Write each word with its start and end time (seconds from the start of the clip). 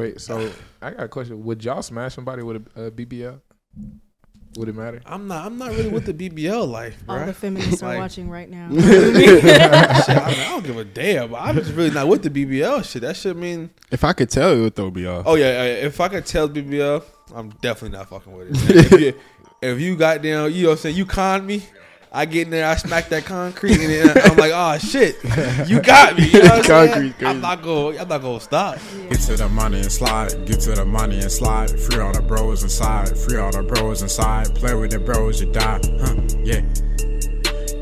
Wait, 0.00 0.20
so 0.20 0.52
I 0.82 0.92
got 0.92 1.02
a 1.02 1.08
question. 1.08 1.42
Would 1.42 1.64
y'all 1.64 1.82
smash 1.82 2.14
somebody 2.14 2.44
with 2.44 2.64
a, 2.76 2.84
a 2.84 2.90
BBL? 2.92 3.40
Would 4.56 4.68
it 4.68 4.76
matter? 4.76 5.02
I'm 5.04 5.26
not. 5.26 5.44
I'm 5.44 5.58
not 5.58 5.70
really 5.70 5.88
with 5.88 6.06
the 6.06 6.14
BBL 6.14 6.70
life, 6.70 7.04
bro. 7.04 7.18
All 7.18 7.26
the 7.26 7.34
feminists 7.34 7.82
are 7.82 7.96
watching 7.96 8.30
right 8.30 8.48
now. 8.48 8.70
shit, 8.72 8.80
I, 8.80 10.30
mean, 10.30 10.40
I 10.40 10.44
don't 10.50 10.64
give 10.64 10.76
a 10.76 10.84
damn. 10.84 11.34
I'm 11.34 11.56
just 11.56 11.72
really 11.72 11.90
not 11.90 12.06
with 12.06 12.22
the 12.22 12.30
BBL 12.30 12.84
shit. 12.84 13.02
That 13.02 13.16
shit 13.16 13.36
mean. 13.36 13.70
If 13.90 14.04
I 14.04 14.12
could 14.12 14.30
tell, 14.30 14.52
it 14.52 14.60
would 14.60 14.76
throw 14.76 14.92
me 14.92 15.04
off. 15.04 15.26
Oh 15.26 15.34
yeah, 15.34 15.64
yeah, 15.64 15.86
if 15.86 16.00
I 16.00 16.06
could 16.06 16.26
tell 16.26 16.48
BBL, 16.48 17.02
I'm 17.34 17.50
definitely 17.60 17.98
not 17.98 18.08
fucking 18.08 18.32
with 18.32 18.50
it. 18.50 18.92
if, 18.92 19.00
you, 19.00 19.14
if 19.62 19.80
you 19.80 19.96
got 19.96 20.22
down, 20.22 20.54
you 20.54 20.62
know 20.62 20.68
what 20.68 20.74
I'm 20.74 20.78
saying, 20.78 20.96
you 20.96 21.06
conned 21.06 21.44
me. 21.44 21.64
I 22.10 22.24
get 22.24 22.46
in 22.46 22.50
there, 22.50 22.66
I 22.66 22.76
smack 22.76 23.10
that 23.10 23.26
concrete, 23.26 23.78
and 23.78 23.82
then 23.82 24.30
I'm 24.30 24.36
like, 24.36 24.52
oh 24.54 24.78
shit, 24.78 25.16
you 25.68 25.80
got 25.80 26.16
me. 26.16 26.28
You 26.28 26.42
know 26.42 26.56
what 26.56 26.70
I'm? 26.70 26.88
Concrete 26.88 27.18
crazy. 27.18 27.26
I'm 27.26 27.40
not 27.40 27.62
going. 27.62 27.98
I'm 27.98 28.08
not 28.08 28.22
going 28.22 28.38
to 28.38 28.44
stop. 28.44 28.78
Get 29.10 29.20
to 29.20 29.36
the 29.36 29.48
money 29.48 29.80
and 29.80 29.92
slide. 29.92 30.46
Get 30.46 30.60
to 30.60 30.72
the 30.72 30.86
money 30.86 31.20
and 31.20 31.30
slide. 31.30 31.70
Free 31.78 32.00
all 32.00 32.12
the 32.12 32.22
bros 32.22 32.62
inside. 32.62 33.16
Free 33.18 33.38
all 33.38 33.52
the 33.52 33.62
bros 33.62 34.00
inside. 34.00 34.54
Play 34.54 34.74
with 34.74 34.92
the 34.92 34.98
bros, 34.98 35.40
you 35.40 35.52
die. 35.52 35.80
Huh? 36.00 36.14
Yeah. 36.42 36.60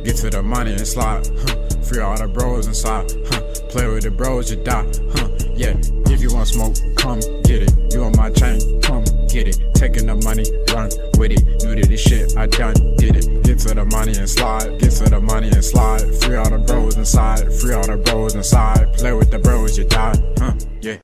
Get 0.02 0.16
to 0.16 0.30
the 0.30 0.42
money 0.42 0.72
and 0.72 0.86
slide. 0.86 1.28
Huh? 1.28 1.80
Free 1.82 2.00
all 2.00 2.16
the 2.16 2.26
bros 2.26 2.66
inside. 2.66 3.12
Huh? 3.28 3.42
Play 3.68 3.86
with 3.86 4.02
the 4.02 4.10
bros, 4.10 4.50
you 4.50 4.56
die. 4.62 4.90
Huh? 5.14 5.28
Yeah. 5.54 5.76
If 6.08 6.20
you 6.20 6.34
want 6.34 6.48
smoke, 6.48 6.74
come 6.96 7.20
get 7.44 7.62
it. 7.62 7.94
You 7.94 8.04
on 8.04 8.16
my 8.16 8.30
chain, 8.30 8.80
come 8.82 9.04
get 9.28 9.46
it. 9.48 9.58
Taking 9.74 10.06
the 10.06 10.16
money, 10.16 10.44
run 10.74 10.90
with 11.18 11.32
it. 11.32 11.64
New 11.64 11.74
to 11.76 11.86
this 11.86 12.00
shit, 12.00 12.36
I 12.36 12.46
done 12.46 12.74
did 12.96 13.16
it. 13.16 13.35
Get 13.56 13.68
to 13.68 13.74
the 13.74 13.84
money 13.86 14.12
and 14.18 14.28
slide. 14.28 14.78
Get 14.78 14.90
to 14.90 15.04
the 15.04 15.18
money 15.18 15.48
and 15.48 15.64
slide. 15.64 16.02
Free 16.16 16.36
all 16.36 16.50
the 16.50 16.58
bros 16.58 16.98
inside. 16.98 17.50
Free 17.54 17.72
all 17.72 17.86
the 17.86 17.96
bros 17.96 18.34
inside. 18.34 18.92
Play 18.92 19.14
with 19.14 19.30
the 19.30 19.38
bros, 19.38 19.78
you 19.78 19.84
die. 19.84 20.14
Huh? 20.36 20.52
Yeah. 20.82 20.98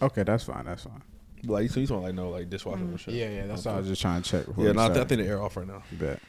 Okay, 0.00 0.22
that's 0.22 0.44
fine. 0.44 0.66
That's 0.66 0.84
fine. 0.84 1.02
Like 1.42 1.74
you, 1.74 1.82
you 1.82 1.88
want 1.88 2.04
like 2.04 2.14
no 2.14 2.30
like 2.30 2.48
dishwasher 2.48 2.78
and 2.78 2.94
mm. 2.94 2.98
shit. 3.00 3.14
Yeah, 3.14 3.30
yeah. 3.30 3.46
That's 3.48 3.64
what 3.64 3.74
I 3.74 3.78
was 3.78 3.88
just 3.88 4.00
trying 4.00 4.22
to 4.22 4.30
check. 4.30 4.46
Yeah, 4.46 4.54
we 4.56 4.72
no, 4.72 4.84
I, 4.84 4.88
th- 4.88 5.00
I 5.00 5.04
think 5.04 5.20
the 5.20 5.26
air 5.26 5.42
off 5.42 5.56
right 5.56 5.66
now. 5.66 5.82
You 5.90 5.98
bet. 5.98 6.20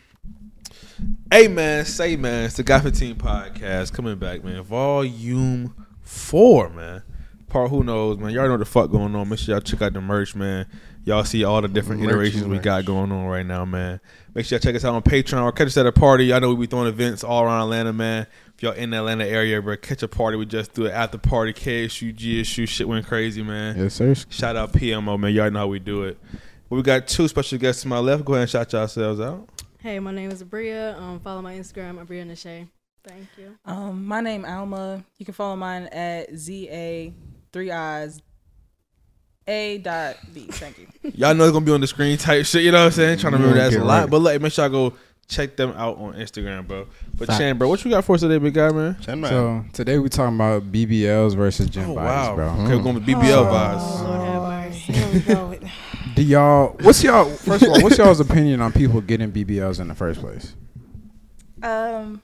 Hey 1.31 1.47
man, 1.47 1.85
say 1.85 2.15
man, 2.15 2.45
it's 2.45 2.55
the 2.55 2.63
Got 2.63 2.81
15 2.81 3.15
podcast 3.15 3.93
coming 3.93 4.17
back, 4.17 4.43
man. 4.43 4.63
Volume 4.63 5.75
four, 6.01 6.69
man. 6.69 7.03
Part 7.49 7.69
who 7.69 7.83
knows, 7.83 8.17
man. 8.17 8.31
Y'all 8.31 8.43
know 8.45 8.51
what 8.51 8.59
the 8.59 8.65
fuck 8.65 8.91
going 8.91 9.15
on. 9.15 9.29
Make 9.29 9.39
sure 9.39 9.55
y'all 9.55 9.61
check 9.61 9.81
out 9.81 9.93
the 9.93 10.01
merch, 10.01 10.35
man. 10.35 10.67
Y'all 11.05 11.23
see 11.23 11.45
all 11.45 11.61
the 11.61 11.69
different 11.69 12.01
Merch 12.01 12.09
iterations 12.11 12.41
and 12.43 12.51
we 12.51 12.59
got 12.59 12.83
going 12.83 13.09
on 13.09 13.25
right 13.27 13.45
now, 13.45 13.63
man. 13.63 14.01
Make 14.35 14.45
sure 14.45 14.57
y'all 14.57 14.61
check 14.61 14.75
us 14.75 14.83
out 14.83 14.93
on 14.93 15.01
Patreon 15.01 15.41
or 15.41 15.53
catch 15.53 15.67
us 15.67 15.77
at 15.77 15.85
a 15.85 15.93
party. 15.93 16.33
I 16.33 16.39
know 16.39 16.53
we 16.53 16.65
be 16.65 16.69
throwing 16.69 16.89
events 16.89 17.23
all 17.23 17.43
around 17.43 17.61
Atlanta, 17.61 17.93
man. 17.93 18.27
If 18.55 18.63
y'all 18.63 18.73
in 18.73 18.89
the 18.89 18.97
Atlanta 18.97 19.25
area, 19.25 19.61
bro, 19.61 19.77
catch 19.77 20.03
a 20.03 20.09
party. 20.09 20.35
We 20.35 20.45
just 20.45 20.73
do 20.73 20.85
it 20.87 20.91
after 20.91 21.17
party. 21.17 21.53
KSU, 21.53 22.13
GSU, 22.13 22.67
shit 22.67 22.85
went 22.85 23.07
crazy, 23.07 23.41
man. 23.41 23.77
Yes, 23.77 23.93
sir. 23.93 24.13
Shout 24.29 24.57
out 24.57 24.73
PMO, 24.73 25.17
man. 25.17 25.33
Y'all 25.33 25.49
know 25.49 25.59
how 25.59 25.67
we 25.67 25.79
do 25.79 26.03
it. 26.03 26.17
We 26.69 26.81
got 26.81 27.07
two 27.07 27.29
special 27.29 27.57
guests 27.57 27.83
to 27.83 27.87
my 27.87 27.99
left. 27.99 28.25
Go 28.25 28.33
ahead 28.33 28.41
and 28.41 28.49
shout 28.51 28.73
yourselves 28.73 29.21
out. 29.21 29.47
hey, 29.79 29.99
my 29.99 30.11
name 30.11 30.31
is 30.31 30.43
Abria. 30.43 30.99
Um, 30.99 31.21
follow 31.21 31.41
my 31.41 31.53
Instagram, 31.53 32.05
Abria 32.05 32.29
Nashay. 32.29 32.67
Thank 33.05 33.29
you. 33.37 33.57
Um, 33.63 34.05
my 34.05 34.19
name 34.19 34.43
Alma. 34.43 35.05
You 35.17 35.25
can 35.25 35.33
follow 35.33 35.55
mine 35.55 35.83
at 35.83 36.35
Z 36.35 36.67
A 36.69 37.13
three 37.53 37.71
eyes 37.71 38.21
A 39.47 39.77
dot 39.79 40.17
B. 40.33 40.47
Thank 40.51 40.77
you. 40.79 40.87
Y'all 41.15 41.33
know 41.35 41.45
it's 41.45 41.53
gonna 41.53 41.65
be 41.65 41.71
on 41.71 41.81
the 41.81 41.87
screen 41.87 42.17
type 42.17 42.45
shit. 42.45 42.63
You 42.63 42.71
know 42.71 42.79
what 42.79 42.85
I'm 42.87 42.91
saying? 42.91 43.19
Trying 43.19 43.33
to 43.33 43.37
remember 43.37 43.57
Yeah, 43.57 43.63
that's 43.63 43.75
a 43.75 43.79
get 43.79 43.85
lot, 43.85 44.01
right. 44.01 44.09
but 44.09 44.19
like, 44.19 44.41
make 44.41 44.51
sure 44.53 44.65
I 44.65 44.69
go 44.69 44.93
check 45.29 45.55
them 45.57 45.71
out 45.75 45.97
on 45.97 46.13
Instagram, 46.13 46.67
bro. 46.67 46.87
But 47.17 47.27
Facts. 47.27 47.39
Chan, 47.39 47.57
bro, 47.57 47.67
what 47.67 47.83
you 47.83 47.91
got 47.91 48.03
for 48.05 48.15
us 48.15 48.21
today, 48.21 48.37
big 48.37 48.53
guy, 48.53 48.71
man? 48.71 48.97
So 49.03 49.65
today 49.73 49.97
we 49.99 50.09
talking 50.09 50.35
about 50.35 50.71
BBLs 50.71 51.35
versus 51.35 51.69
gym 51.69 51.89
Oh 51.91 51.95
bodies, 51.95 52.29
wow, 52.29 52.35
bro. 52.35 52.47
okay, 52.65 52.75
we're 52.77 52.83
going 52.83 52.95
with 52.95 53.05
BBL 53.05 53.33
Oh, 53.33 53.45
vibes. 53.45 54.03
Lord 54.03 54.27
have 54.27 54.41
mercy. 54.71 54.93
Here 54.93 55.13
we 55.13 55.19
go. 55.19 55.67
Do 56.15 56.23
y'all? 56.23 56.75
What's 56.81 57.03
y'all? 57.03 57.25
First 57.25 57.63
of 57.63 57.69
all, 57.71 57.81
what's 57.83 57.97
y'all's 57.97 58.19
opinion 58.19 58.59
on 58.61 58.71
people 58.71 59.01
getting 59.01 59.31
BBLs 59.31 59.79
in 59.79 59.87
the 59.87 59.93
first 59.95 60.19
place? 60.19 60.53
Um, 61.61 62.21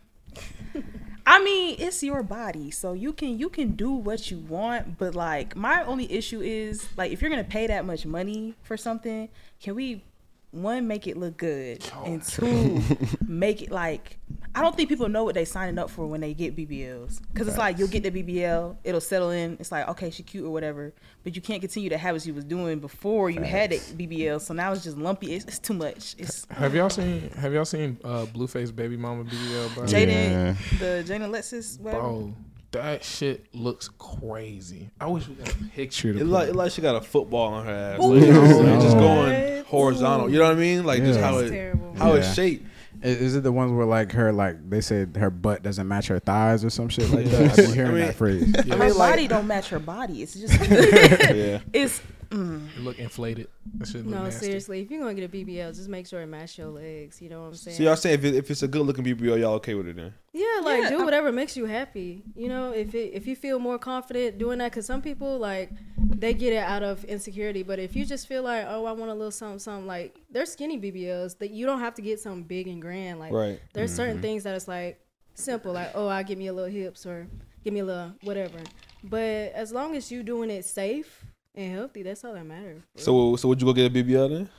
I 1.26 1.44
mean, 1.44 1.78
it's 1.80 2.04
your 2.04 2.22
body, 2.22 2.72
so 2.72 2.94
you 2.94 3.14
can 3.14 3.38
you 3.40 3.50
can 3.50 3.76
do 3.76 3.92
what 3.92 4.30
you 4.30 4.38
want. 4.40 4.98
But 4.98 5.16
like, 5.16 5.56
my 5.56 5.84
only 5.84 6.12
issue 6.12 6.42
is 6.42 6.86
like, 6.98 7.12
if 7.12 7.22
you're 7.22 7.30
gonna 7.30 7.44
pay 7.44 7.68
that 7.68 7.86
much 7.86 8.06
money 8.06 8.56
for 8.64 8.76
something, 8.76 9.30
can 9.62 9.76
we 9.76 10.04
one 10.52 10.88
make 10.88 11.08
it 11.08 11.18
look 11.18 11.36
good 11.38 11.84
and 12.06 12.22
two 12.22 12.80
make 13.28 13.62
it 13.62 13.72
like 13.72 14.20
I 14.56 14.62
don't 14.62 14.76
think 14.76 14.88
people 14.88 15.10
know 15.10 15.24
what 15.24 15.34
they 15.34 15.46
signing 15.46 15.80
up 15.80 15.90
for 15.90 16.06
when 16.06 16.22
they 16.22 16.34
get 16.36 16.56
BBLs 16.56 17.20
because 17.34 17.48
it's 17.48 17.58
like 17.58 17.80
you'll 17.80 17.88
get 17.88 18.04
the 18.04 18.12
BBL, 18.12 18.76
it'll 18.84 19.02
settle 19.02 19.32
in. 19.32 19.58
It's 19.60 19.72
like 19.72 19.88
okay, 19.90 20.12
she 20.12 20.22
cute 20.24 20.46
or 20.46 20.52
whatever, 20.52 20.94
but 21.24 21.36
you 21.36 21.42
can't 21.42 21.60
continue 21.62 21.90
to 21.90 21.98
have 21.98 22.16
what 22.16 22.26
you 22.26 22.34
was 22.36 22.44
doing 22.46 22.80
before 22.80 23.30
you 23.32 23.42
had 23.42 23.72
the 23.72 23.78
BBL. 23.78 24.40
So 24.42 24.54
now 24.54 24.72
it's 24.72 24.84
just 24.84 24.98
lumpy. 24.98 25.34
It's, 25.34 25.46
it's 25.46 25.60
too 25.60 25.74
much. 25.74 26.16
It's 26.20 26.46
Have 26.52 26.76
y'all 26.76 26.90
seen 26.92 27.30
Have 27.32 27.54
y'all 27.54 27.66
seen 27.66 27.98
uh, 28.04 28.26
Blueface 28.28 28.76
Baby 28.76 28.96
Mama 28.98 29.24
BBL, 29.24 29.74
bro? 29.74 29.84
Jaidyn, 29.86 30.08
Yeah. 30.08 30.56
the 30.80 31.04
Jaidyn 31.04 31.24
Alexis, 31.26 31.80
whatever. 31.82 32.02
Bro, 32.04 32.36
that 32.74 33.04
shit 33.04 33.46
looks 33.56 33.90
crazy. 33.98 34.90
I 35.00 35.08
wish 35.08 35.28
we 35.28 35.36
got 35.36 35.50
a 35.52 35.56
picture. 35.76 36.14
To 36.14 36.20
It 36.20 36.26
like, 36.26 36.50
it 36.50 36.56
like 36.56 36.72
she 36.72 36.82
got 36.82 36.96
a 36.96 37.02
football 37.02 37.54
on 37.54 37.66
her 37.66 37.72
ass, 37.72 38.00
Ooh. 38.04 38.14
like, 38.14 38.24
you 38.26 38.34
know 38.34 38.42
what 38.42 38.50
I'm 38.52 38.56
saying? 38.66 38.82
just 38.82 38.98
going 38.98 39.64
horizontal. 39.66 40.30
You 40.30 40.38
know 40.40 40.46
what 40.46 40.54
I 40.58 40.60
mean? 40.60 40.84
Like 40.84 41.04
just 41.04 41.20
how 41.20 41.36
That's 41.38 41.48
it 41.50 41.52
terrible. 41.52 41.96
how 41.98 42.14
Yeah. 42.14 42.20
it's 42.20 42.34
shaped. 42.36 42.68
Is, 43.04 43.22
is 43.22 43.36
it 43.36 43.44
the 43.44 43.52
ones 43.52 43.72
where 43.72 43.86
like 43.86 44.12
her 44.14 44.32
like 44.32 44.70
they 44.70 44.82
said 44.82 45.18
her 45.18 45.30
butt 45.30 45.62
doesn't 45.64 45.88
match 45.88 46.08
her 46.08 46.20
thighs 46.20 46.64
or 46.64 46.70
some 46.70 46.90
shit 46.90 47.10
like 47.10 47.26
that? 47.26 47.52
I've 47.52 47.56
been 47.58 47.74
hearing 47.74 47.92
I 47.92 47.94
mean- 47.94 48.06
that 48.08 48.16
phrase. 48.16 48.54
Yeah. 48.66 48.76
her 48.76 48.84
I 48.84 48.88
mean, 48.88 48.98
like- 48.98 49.12
body 49.12 49.28
don't 49.28 49.48
match 49.48 49.70
her 49.70 49.80
body. 49.80 50.24
It's 50.24 50.34
just 50.34 50.54
yeah. 50.72 51.60
it's 51.74 52.02
mm. 52.34 52.68
It 52.76 52.82
look 52.82 53.00
inflated. 53.00 53.48
That 53.78 53.88
shit 53.88 54.06
look 54.06 54.16
No, 54.16 54.24
nasty. 54.24 54.46
seriously. 54.48 54.82
If 54.82 54.92
you're 54.92 55.00
gonna 55.00 55.14
get 55.14 55.26
a 55.26 55.36
BBL, 55.38 55.74
just 55.76 55.88
make 55.90 56.08
sure 56.08 56.22
it 56.22 56.28
matches 56.28 56.58
your 56.58 56.68
legs. 56.68 57.22
You 57.22 57.30
know 57.30 57.42
what 57.42 57.48
I'm 57.48 57.54
saying? 57.56 57.78
So 57.78 57.84
y'all 57.84 57.96
saying 57.96 58.16
if, 58.20 58.26
it, 58.26 58.36
if 58.36 58.52
it's 58.52 58.64
a 58.64 58.68
good 58.68 58.82
looking 58.86 59.04
BBL, 59.06 59.40
y'all 59.40 59.54
okay 59.56 59.74
with 59.76 59.88
it 59.88 59.96
then? 59.96 60.14
Yeah, 60.34 60.46
like 60.64 60.82
Yeah, 60.84 60.90
do 60.90 60.96
I'm- 60.98 61.06
whatever 61.06 61.32
makes 61.32 61.56
you 61.56 61.66
happy. 61.66 62.24
You 62.36 62.50
know, 62.50 62.72
if 62.72 62.94
it, 62.96 63.14
if 63.14 63.28
you 63.28 63.36
feel 63.36 63.60
more 63.60 63.78
confident 63.78 64.38
doing 64.38 64.58
that, 64.60 64.72
because 64.72 64.86
some 64.86 65.02
people 65.02 65.38
like 65.38 65.72
they 65.98 66.34
get 66.34 66.54
it 66.54 66.58
out 66.64 66.84
of 66.84 67.04
insecurity. 67.06 67.64
But 67.64 67.80
if 67.80 67.96
you 67.96 68.06
just 68.06 68.28
feel 68.28 68.44
like, 68.44 68.66
oh, 68.68 68.86
I 68.86 68.92
want 68.94 69.12
a 69.12 69.14
little 69.14 69.32
something, 69.32 69.60
something 69.60 69.88
like 69.88 70.16
there's 70.32 70.52
skinny 70.52 70.80
BBLs 70.80 71.38
that 71.40 71.52
you 71.52 71.66
don't 71.66 71.80
have 71.80 71.94
to 71.96 72.02
get 72.02 72.20
something 72.20 72.44
big 72.44 72.68
and 72.68 72.82
grand. 72.82 73.20
Like 73.20 73.32
Right. 73.32 73.60
there's 73.74 73.94
certain 73.94 74.22
things 74.22 74.44
that 74.44 74.56
it's 74.56 74.68
like 74.68 75.00
simple, 75.36 75.74
like 75.74 75.92
oh, 75.96 76.08
I 76.08 76.24
give 76.24 76.38
me 76.38 76.48
a 76.48 76.54
little 76.54 76.70
hips 76.72 77.06
or 77.06 77.28
give 77.64 77.74
me 77.74 77.80
a 77.82 77.86
little 77.86 78.12
whatever. 78.24 78.58
But 79.04 79.52
as 79.54 79.72
long 79.74 79.96
as 79.96 80.12
you 80.12 80.24
doing 80.24 80.50
it 80.50 80.64
safe 80.66 81.23
and 81.56 81.74
healthy, 81.74 82.04
that's 82.04 82.24
all 82.24 82.34
that 82.34 82.46
matters. 82.46 82.82
So 82.96 83.36
so 83.36 83.48
would 83.48 83.62
you 83.62 83.68
go 83.68 83.74
get 83.74 83.92
a 83.92 84.04
BBL 84.04 84.30
then? 84.30 84.50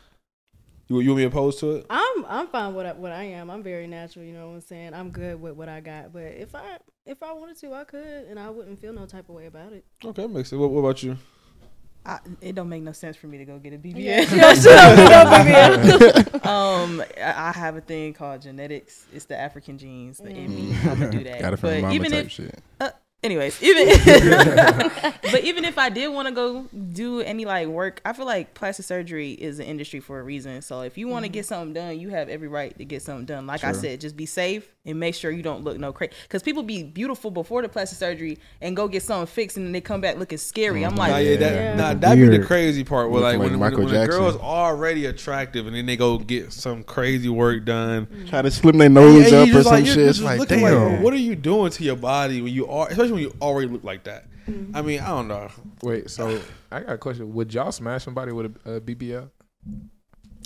You 0.89 1.01
you 1.01 1.11
want 1.11 1.19
me 1.19 1.25
opposed 1.25 1.61
to 1.61 1.77
it? 1.77 1.87
I'm 1.89 2.25
I'm 2.27 2.47
fine 2.49 2.75
with 2.75 2.97
what 2.97 3.13
I 3.13 3.25
am. 3.25 3.51
I'm 3.51 3.63
very 3.63 3.87
natural, 3.87 4.25
you 4.25 4.35
know 4.35 4.49
what 4.49 4.55
I'm 4.55 4.61
saying. 4.61 4.95
I'm 4.95 5.11
good 5.11 5.41
with 5.41 5.55
what 5.55 5.69
I 5.69 5.81
got, 5.81 6.13
but 6.13 6.23
if 6.23 6.55
I 6.55 6.79
if 7.07 7.23
I 7.23 7.33
wanted 7.33 7.59
to, 7.61 7.73
I 7.73 7.85
could, 7.85 8.27
and 8.29 8.39
I 8.39 8.51
wouldn't 8.51 8.81
feel 8.81 8.93
no 8.93 9.07
type 9.07 9.29
of 9.29 9.35
way 9.35 9.47
about 9.47 9.73
it. 9.73 9.85
Okay, 10.05 10.27
makes 10.27 10.51
sense. 10.51 10.61
What, 10.61 10.71
what 10.71 10.81
about 10.81 11.03
you? 11.03 11.17
I, 12.07 12.19
it 12.43 12.55
don't 12.55 12.69
make 12.69 12.83
no 12.83 12.93
sense 12.93 13.17
for 13.17 13.29
me 13.29 13.39
to 13.39 13.47
go 13.47 13.59
get 13.59 13.73
a 13.73 13.79
BBL. 13.79 13.95
Yeah, 13.97 14.21
yeah, 14.35 14.55
shut 14.55 15.11
up, 15.11 15.47
BBL. 15.47 16.47
um, 16.47 17.03
I, 17.17 17.49
I 17.49 17.53
have 17.53 17.77
a 17.77 17.81
thing 17.81 18.13
called 18.13 18.43
genetics. 18.43 19.07
It's 19.13 19.25
the 19.25 19.39
African 19.39 19.79
genes, 19.79 20.19
the 20.19 20.29
in 20.29 20.55
me. 20.55 20.77
I'm 20.83 20.99
gonna 20.99 21.11
do 21.11 21.25
that. 21.25 21.41
Got 21.41 21.55
it 21.55 21.57
from 21.57 21.71
but 21.71 21.81
mama 21.83 21.95
even 21.95 22.13
type 22.13 22.27
if, 22.27 22.33
shit. 22.33 22.63
Anyways, 23.25 23.61
even 23.63 23.89
but 25.33 25.43
even 25.43 25.65
if 25.65 25.79
I 25.79 25.89
did 25.89 26.09
want 26.09 26.29
to 26.29 26.35
go 26.35 26.67
do 26.93 27.21
any 27.21 27.45
like 27.45 27.67
work, 27.67 28.01
I 28.05 28.13
feel 28.13 28.27
like 28.27 28.55
plastic 28.55 28.85
surgery 28.85 29.33
is 29.33 29.59
an 29.59 29.67
industry 29.67 30.01
for 30.01 30.21
a 30.21 30.23
reason. 30.23 30.63
So 30.63 30.83
if 30.83 30.99
you 30.99 31.09
want 31.09 31.25
to 31.25 31.29
mm-hmm. 31.29 31.35
get 31.35 31.47
something 31.47 31.73
done, 31.73 31.99
you 31.99 32.11
have 32.11 32.29
every 32.29 32.49
right 32.49 32.77
to 32.79 32.85
get 32.85 33.03
something 33.03 33.25
done. 33.25 33.47
Like 33.47 33.65
I 33.65 33.73
said, 33.73 34.01
just 34.01 34.17
be 34.17 34.27
safe 34.27 34.69
and 34.85 35.01
make 35.01 35.15
sure 35.15 35.31
you 35.31 35.43
don't 35.43 35.65
look 35.65 35.79
no 35.79 35.93
crazy. 35.93 36.13
Because 36.25 36.43
people 36.43 36.63
be 36.63 36.83
beautiful 36.83 37.31
before 37.31 37.63
the 37.63 37.69
plastic 37.69 37.99
surgery 37.99 38.39
and 38.61 38.77
go 38.77 38.87
get 38.87 39.03
something 39.03 39.27
fixed 39.27 39.57
and 39.57 39.67
then 39.67 39.73
they 39.73 39.81
come 39.81 40.01
back 40.01 40.19
looking 40.19 40.39
scary. 40.39 40.85
I'm 40.85 40.91
mm-hmm. 40.91 40.99
like, 40.99 41.11
Nah, 41.11 41.19
yeah, 41.19 41.37
that, 41.37 41.53
Yeah. 41.55 41.75
nah, 41.75 41.95
that'd 41.95 42.31
be 42.31 42.37
the 42.37 42.45
crazy 42.45 42.85
part. 42.85 43.11
Where 43.11 43.23
like 43.23 43.39
Looking 43.39 43.53
when, 43.53 43.61
like 43.61 43.73
when, 43.73 43.83
Michael 43.83 43.85
when 43.87 43.95
a 43.95 44.07
Jackson. 44.07 44.21
girl's 44.21 44.37
already 44.37 45.07
attractive 45.07 45.67
and 45.67 45.75
then 45.75 45.87
they 45.87 45.97
go 45.97 46.19
get 46.19 46.53
some 46.53 46.85
crazy 46.85 47.29
work 47.29 47.65
done. 47.65 48.27
Try 48.29 48.43
to 48.43 48.51
slim 48.51 48.79
their 48.79 48.89
nose 48.89 49.31
Yeah, 49.31 49.39
up 49.39 49.49
or 49.49 49.53
just 49.53 49.65
some 49.65 49.73
like- 49.75 49.87
you're 49.87 49.95
shit. 49.95 50.09
It's 50.09 50.19
just 50.19 50.25
like 50.25 50.39
looking 50.39 50.61
damn. 50.61 51.03
what 51.03 51.15
are 51.15 51.19
you 51.19 51.35
doing 51.37 51.71
to 51.71 51.85
your 51.85 51.97
body 51.97 52.43
when 52.43 52.53
you 52.53 52.67
are, 52.69 52.89
especially 52.89 53.14
when 53.15 53.23
you 53.23 53.35
already 53.41 53.69
look 53.69 53.85
like 53.85 54.05
that? 54.05 54.27
Mm-hmm. 54.49 54.77
I 54.77 54.83
mean, 54.83 55.01
I 55.01 55.09
don't 55.09 55.29
know. 55.29 55.49
Wait, 55.83 56.11
so 56.11 56.41
I 56.71 56.81
got 56.81 56.93
a 56.93 56.99
question. 56.99 57.33
Would 57.35 57.55
y'all 57.55 57.73
smash 57.73 58.05
somebody 58.05 58.33
with 58.33 58.55
a, 58.67 58.73
a 58.75 58.81
BBL? 58.81 59.31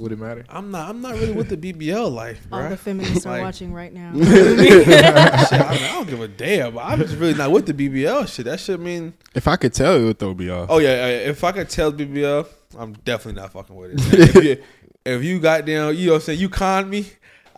Would 0.00 0.12
it 0.12 0.18
matter? 0.20 0.44
I'm 0.48 0.70
not. 0.70 0.88
I'm 0.88 1.02
not 1.02 1.14
really 1.14 1.32
with 1.32 1.48
the 1.48 1.56
BBL 1.56 2.12
life, 2.12 2.46
bro. 2.48 2.62
All 2.62 2.68
the 2.70 2.76
feminists 2.76 3.26
are 3.26 3.30
Like- 3.30 3.42
watching 3.42 3.72
right 3.72 3.92
now. 3.92 4.12
shit, 4.16 4.22
I, 4.22 5.74
mean, 5.74 5.82
I 5.82 5.92
don't 5.92 6.06
give 6.08 6.20
a 6.20 6.28
damn. 6.28 6.78
I'm 6.78 7.00
just 7.00 7.16
really 7.16 7.34
not 7.34 7.50
with 7.50 7.66
the 7.66 7.74
BBL 7.74 8.28
shit. 8.32 8.44
That 8.44 8.60
shit 8.60 8.78
mean. 8.78 9.14
If 9.34 9.48
I 9.48 9.56
could 9.56 9.72
tell, 9.74 9.96
it 9.96 10.04
would 10.04 10.18
throw 10.20 10.34
me 10.34 10.48
off. 10.50 10.68
Oh 10.70 10.78
yeah, 10.78 10.94
yeah, 10.94 11.28
if 11.30 11.42
I 11.42 11.50
could 11.50 11.68
tell 11.68 11.92
BBL, 11.92 12.46
I'm 12.78 12.92
definitely 13.04 13.40
not 13.40 13.52
fucking 13.52 13.74
with 13.74 13.92
it. 13.94 14.36
if, 14.36 14.44
you, 14.44 14.62
if 15.04 15.24
you 15.24 15.40
got 15.40 15.64
down, 15.64 15.96
you 15.96 16.06
know 16.06 16.12
what 16.12 16.16
I'm 16.18 16.22
saying, 16.26 16.38
you 16.38 16.48
conned 16.48 16.88
me. 16.90 17.06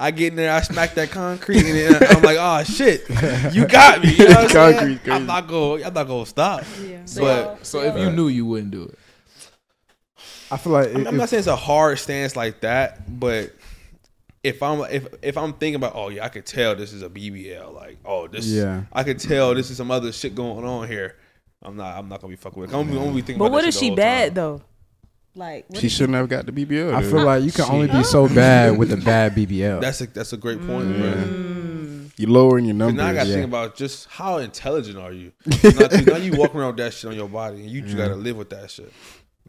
I 0.01 0.11
get 0.13 0.29
in 0.29 0.37
there, 0.37 0.51
I 0.53 0.63
smack 0.63 0.95
that 0.95 1.11
concrete, 1.11 1.59
and 1.65 1.67
then 2.01 2.03
I'm 2.17 2.23
like, 2.23 2.39
oh 2.41 2.63
shit, 2.65 3.07
you 3.55 3.67
got 3.67 4.03
me. 4.03 4.13
You 4.15 4.29
know 4.29 4.35
what 4.43 4.57
I'm? 4.57 4.73
Concrete 4.75 4.99
crazy. 5.05 5.11
I'm 5.13 5.27
not 5.27 5.47
going. 5.47 5.85
I'm 5.85 5.93
not 5.93 6.07
going 6.07 6.25
to 6.25 6.31
stop. 6.31 6.65
yeah. 6.83 7.05
So 7.05 7.21
But 7.23 7.67
So 7.67 7.81
so 7.81 7.85
if 7.87 7.95
y'all- 7.97 8.11
knew, 8.11 8.29
you 8.29 8.47
wouldn't 8.47 8.71
do 8.71 8.85
it. 8.85 8.99
I 10.51 10.57
feel 10.57 10.73
like 10.73 10.95
I'm, 10.95 11.07
I'm 11.07 11.17
not 11.17 11.29
saying 11.29 11.39
it's 11.41 11.47
a 11.49 11.55
hard 11.55 11.99
stance 11.99 12.35
like 12.35 12.61
that, 12.63 13.21
but 13.21 13.53
if 14.43 14.63
I'm 14.63 14.81
if 14.91 15.07
if 15.23 15.37
I'm 15.37 15.53
thinking 15.53 15.77
about, 15.77 15.93
oh 15.95 16.09
yeah, 16.09 16.25
I 16.25 16.29
could 16.29 16.47
tell 16.47 16.75
this 16.75 16.93
is 16.93 17.03
a 17.03 17.09
BBL. 17.09 17.73
Like, 17.75 17.99
oh 18.05 18.27
this, 18.27 18.47
Yeah. 18.47 18.83
I 18.93 19.05
could 19.05 19.19
tell 19.21 19.55
this 19.55 19.71
is 19.71 19.77
some 19.77 19.91
other 19.91 20.11
shit 20.13 20.35
going 20.35 20.65
on 20.65 20.89
here. 20.89 21.17
I'm 21.63 21.77
not, 21.77 21.97
I'm 21.99 22.09
not 22.09 22.21
gonna 22.23 22.31
be 22.33 22.37
fucking 22.37 22.59
with. 22.59 22.71
it. 22.73 22.75
I'm, 22.77 22.87
gonna 22.87 22.91
be- 22.93 22.97
I'm 22.99 23.05
gonna 23.05 23.15
be 23.17 23.21
thinking. 23.21 23.39
But 23.39 23.45
about 23.47 23.53
what 23.53 23.63
that 23.63 23.69
if 23.69 23.75
she 23.75 23.95
bad 23.95 24.29
time. 24.29 24.35
though? 24.35 24.63
Like 25.35 25.67
what 25.69 25.79
She 25.81 25.89
shouldn't 25.89 26.17
have 26.17 26.29
got 26.29 26.47
the 26.47 26.53
BBL. 26.53 26.93
I 26.95 27.03
dude. 27.03 27.11
feel 27.11 27.23
like 27.25 27.45
you 27.45 27.53
can 27.53 27.71
only 27.71 27.87
be 27.87 28.03
so 28.03 28.29
bad 28.29 28.77
with 28.77 28.93
a 28.93 28.97
bad 28.97 29.35
BBL. 29.35 29.81
That's 29.81 30.01
a 30.01 30.07
that's 30.07 30.33
a 30.33 30.37
great 30.37 30.59
point, 30.67 30.89
Mm. 30.89 30.99
bro. 30.99 32.11
you 32.17 32.27
lowering 32.27 32.65
your 32.67 32.75
numbers. 32.75 32.97
now 32.97 33.07
I 33.09 33.15
got 33.15 33.23
to 33.25 33.29
yeah. 33.29 33.35
think 33.37 33.47
about 33.47 33.77
just 33.77 34.09
how 34.09 34.39
intelligent 34.39 34.99
are 34.99 35.13
you? 35.13 35.33
now, 35.65 35.71
you- 35.91 36.05
now 36.05 36.17
you 36.17 36.33
walking 36.37 36.59
around 36.61 36.77
with 36.77 36.85
that 36.85 36.93
shit 36.95 37.11
on 37.11 37.17
your 37.17 37.29
body, 37.29 37.61
and 37.63 37.71
you 37.71 37.81
just 37.83 37.97
gotta 37.97 38.17
live 38.17 38.37
with 38.37 38.51
that 38.51 38.71
shit. 38.71 38.93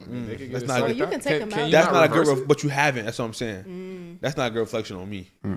Mm, 0.02 0.28
They 0.28 0.36
could 0.36 0.50
get 0.50 0.54
that's 0.54 0.66
not 0.66 0.80
Well, 0.82 0.90
sucked 0.90 0.98
you 0.98 1.04
out. 1.06 1.12
can 1.12 1.20
take 1.20 1.42
'em 1.42 1.54
out. 1.54 1.66
you 1.66 1.72
that's 1.72 1.86
not 1.88 1.94
not 1.94 2.04
a 2.06 2.08
good, 2.08 2.18
reverse 2.20 2.30
ref- 2.30 2.40
it? 2.44 2.48
but 2.48 2.64
you 2.64 2.70
haven't. 2.70 3.06
That's 3.06 3.20
what 3.20 3.26
I'm 3.26 3.34
saying. 3.34 4.18
That's 4.22 4.38
not 4.38 4.48
a 4.48 4.54
good 4.54 4.60
reflection 4.62 4.96
on 4.98 5.10
me. 5.10 5.30
I 5.44 5.50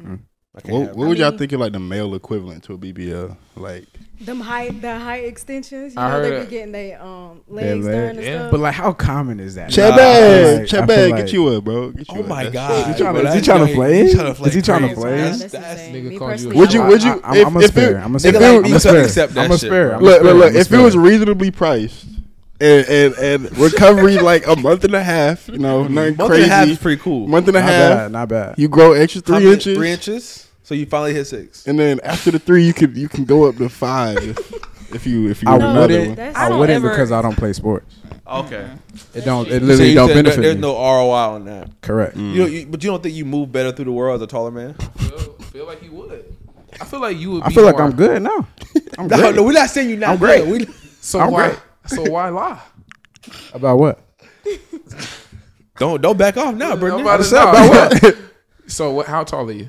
can't 0.61 0.73
What, 0.89 0.97
what 0.97 1.09
would 1.09 1.19
y'all 1.19 1.31
mean- 1.31 1.39
think 1.39 1.53
of 1.53 1.61
like 1.61 1.73
the 1.73 1.81
male 1.81 2.15
equivalent 2.15 2.63
to 2.65 2.75
a 2.75 2.79
BBL? 2.79 3.37
Like, 3.57 3.87
Them 4.21 4.41
height, 4.41 4.81
the 4.81 4.99
height 4.99 5.25
extensions. 5.25 5.95
You 5.95 6.01
I 6.01 6.11
know, 6.11 6.23
they 6.23 6.45
be 6.45 6.51
getting 6.51 6.71
their 6.73 7.03
um 7.03 7.41
Their 7.51 7.75
legs 7.77 7.87
leg. 7.87 7.95
done 7.95 8.17
and 8.17 8.23
Yeah. 8.27 8.39
stuff. 8.39 8.51
but 8.53 8.61
like, 8.61 8.75
how 8.75 8.93
common 8.93 9.41
is 9.41 9.57
that? 9.57 9.71
Chad 9.71 9.97
Nah, 9.97 10.03
I 10.03 10.55
like- 10.61 10.67
Chad 10.69 10.83
I 10.85 10.87
Bag, 10.87 11.09
feel 11.09 11.17
get 11.17 11.33
you 11.33 11.49
up, 11.49 11.65
bro. 11.65 11.91
Get 11.91 12.09
you 12.09 12.15
Oh 12.17 12.21
up. 12.21 12.29
my 12.29 12.45
That's- 12.45 12.53
god! 12.55 12.91
Is 12.91 12.97
he 12.97 13.03
trying 13.03 13.15
to- 13.15 13.21
bro, 13.21 13.31
is 13.31 13.35
he 13.35 13.41
trying 13.43 13.59
to 13.59 13.65
crazy. 13.65 13.75
play? 13.77 14.03
He's 14.03 14.15
trying 14.15 14.27
to 14.27 14.35
play 14.35 14.49
Is 14.49 14.55
he 14.55 14.63
trying 14.63 14.81
to 14.83 14.87
crazy. 14.87 15.01
play? 15.01 15.17
That's- 15.17 15.39
that's 15.41 15.53
that's- 15.53 15.89
Nigga 15.91 16.05
Me 16.05 16.19
called 16.19 16.41
you 16.41 16.49
Would 16.51 16.73
you? 16.73 16.83
Would 16.85 17.03
you? 17.03 17.11
I- 17.25 17.29
I'm, 17.31 17.37
if, 17.37 17.47
I'm 17.49 17.57
a 17.57 17.63
spare. 17.69 17.97
it, 17.97 18.01
I'm 18.05 18.15
a 18.15 18.19
Nigga 18.19 18.21
spare. 18.21 18.33
like 18.33 18.43
like 18.43 18.53
me 18.55 18.55
me 18.55 18.71
I'm 18.71 18.77
a 18.77 18.81
couldn't 18.81 18.81
spare. 18.81 19.29
I'm 19.45 19.51
a 19.51 19.59
spare. 19.59 19.89
bro. 19.89 19.97
I'm 19.97 20.03
a 20.03 20.05
look, 20.05 20.23
look, 20.23 20.37
look. 20.37 20.55
If 20.55 20.73
it 20.73 20.79
was 20.79 20.97
reasonably 20.97 21.51
priced 21.51 22.07
and 22.61 22.87
and, 22.89 23.15
and 23.15 23.59
recovery 23.59 24.19
like 24.31 24.47
a 24.47 24.57
month 24.57 24.85
and 24.85 24.95
a 24.95 25.03
half, 25.03 25.49
you 25.49 25.59
know, 25.59 25.87
nothing 25.89 26.17
Month 26.17 26.31
crazy. 26.31 26.43
and 26.45 26.53
a 26.53 26.55
half 26.55 26.69
is 26.69 26.79
pretty 26.79 27.01
cool. 27.03 27.27
month 27.27 27.49
and 27.49 27.57
a 27.57 27.61
not 27.61 27.69
half, 27.69 27.91
bad, 27.99 28.13
not 28.13 28.29
bad. 28.29 28.55
you 28.59 28.69
grow 28.69 28.93
extra 28.93 29.21
three 29.21 29.37
many- 29.41 29.53
inches, 29.53 29.77
Three 29.77 29.91
inches. 29.91 30.41
So 30.63 30.75
you 30.75 30.87
finally 30.87 31.13
hit 31.13 31.27
six. 31.27 31.67
and 31.67 31.79
then 31.79 32.01
after 32.05 32.31
the 32.31 32.39
three, 32.39 32.65
you 32.65 32.73
could 32.73 32.97
you 32.97 33.09
can 33.09 33.25
go 33.27 33.45
up 33.49 33.57
to 33.57 33.69
five 33.69 34.17
if, 34.17 34.95
if 34.95 35.07
you 35.07 35.29
if 35.29 35.43
you 35.43 35.49
I 35.49 35.59
wouldn't. 35.59 36.19
I 36.19 36.47
I 36.47 36.49
wouldn't 36.57 36.71
ever- 36.77 36.89
because 36.91 37.13
I 37.13 37.21
don't 37.21 37.37
play 37.37 37.53
sports. 37.53 37.95
Okay. 38.27 38.67
It 39.13 39.27
don't. 39.27 39.47
It 39.49 39.63
literally 39.63 39.91
you 39.91 39.95
don't 39.95 40.09
said 40.09 40.17
there- 40.17 40.23
benefit 40.23 40.41
There's 40.43 40.55
me. 40.55 40.61
no 40.63 40.73
ROI 40.75 41.13
on 41.35 41.45
that. 41.45 41.69
Correct. 41.83 42.17
Mm. 42.17 42.33
You, 42.33 42.39
know, 42.41 42.47
you, 42.47 42.67
but 42.67 42.83
you 42.83 42.91
don't 42.91 43.03
think 43.03 43.15
you 43.15 43.27
move 43.27 43.53
better 43.53 43.73
through 43.73 43.85
the 43.85 43.93
world 43.93 44.17
as 44.17 44.23
a 44.23 44.27
taller 44.27 44.51
man? 44.51 44.73
feel, 44.97 45.19
feel 45.53 45.67
like 45.67 45.83
you 45.83 45.93
would. 45.93 46.25
I 46.81 46.85
feel 46.87 47.01
like 47.01 47.19
you 47.19 47.33
would. 47.33 47.43
I 47.43 47.49
be 47.49 47.55
feel 47.57 47.65
like 47.65 47.79
I'm 47.79 47.95
good 47.95 48.23
now. 48.23 48.49
I'm 48.97 49.07
No, 49.09 49.19
great. 49.19 49.35
no, 49.35 49.43
we're 49.43 49.53
not 49.53 49.69
saying 49.69 49.91
you're 49.91 49.99
not 49.99 50.11
I'm 50.11 50.19
great. 50.19 50.45
good. 50.47 50.67
We, 50.69 50.75
So 51.03 51.21
I'm 51.21 51.31
why? 51.31 51.49
great. 51.49 51.59
So 51.87 52.03
why 52.11 52.29
lie? 52.31 52.61
About 53.55 53.79
what? 53.79 54.01
don't 55.79 56.01
don't 56.01 56.17
back 56.19 56.37
off 56.37 56.55
now, 56.55 56.77
bro. 56.77 56.99
Nobody 56.99 57.05
What's 57.23 57.33
up? 57.33 57.55
know. 57.55 57.67
About 57.67 58.03
what? 58.03 58.17
So 58.67 58.93
what? 58.93 59.07
How 59.07 59.25
tall 59.25 59.47
are 59.49 59.53
you? 59.53 59.69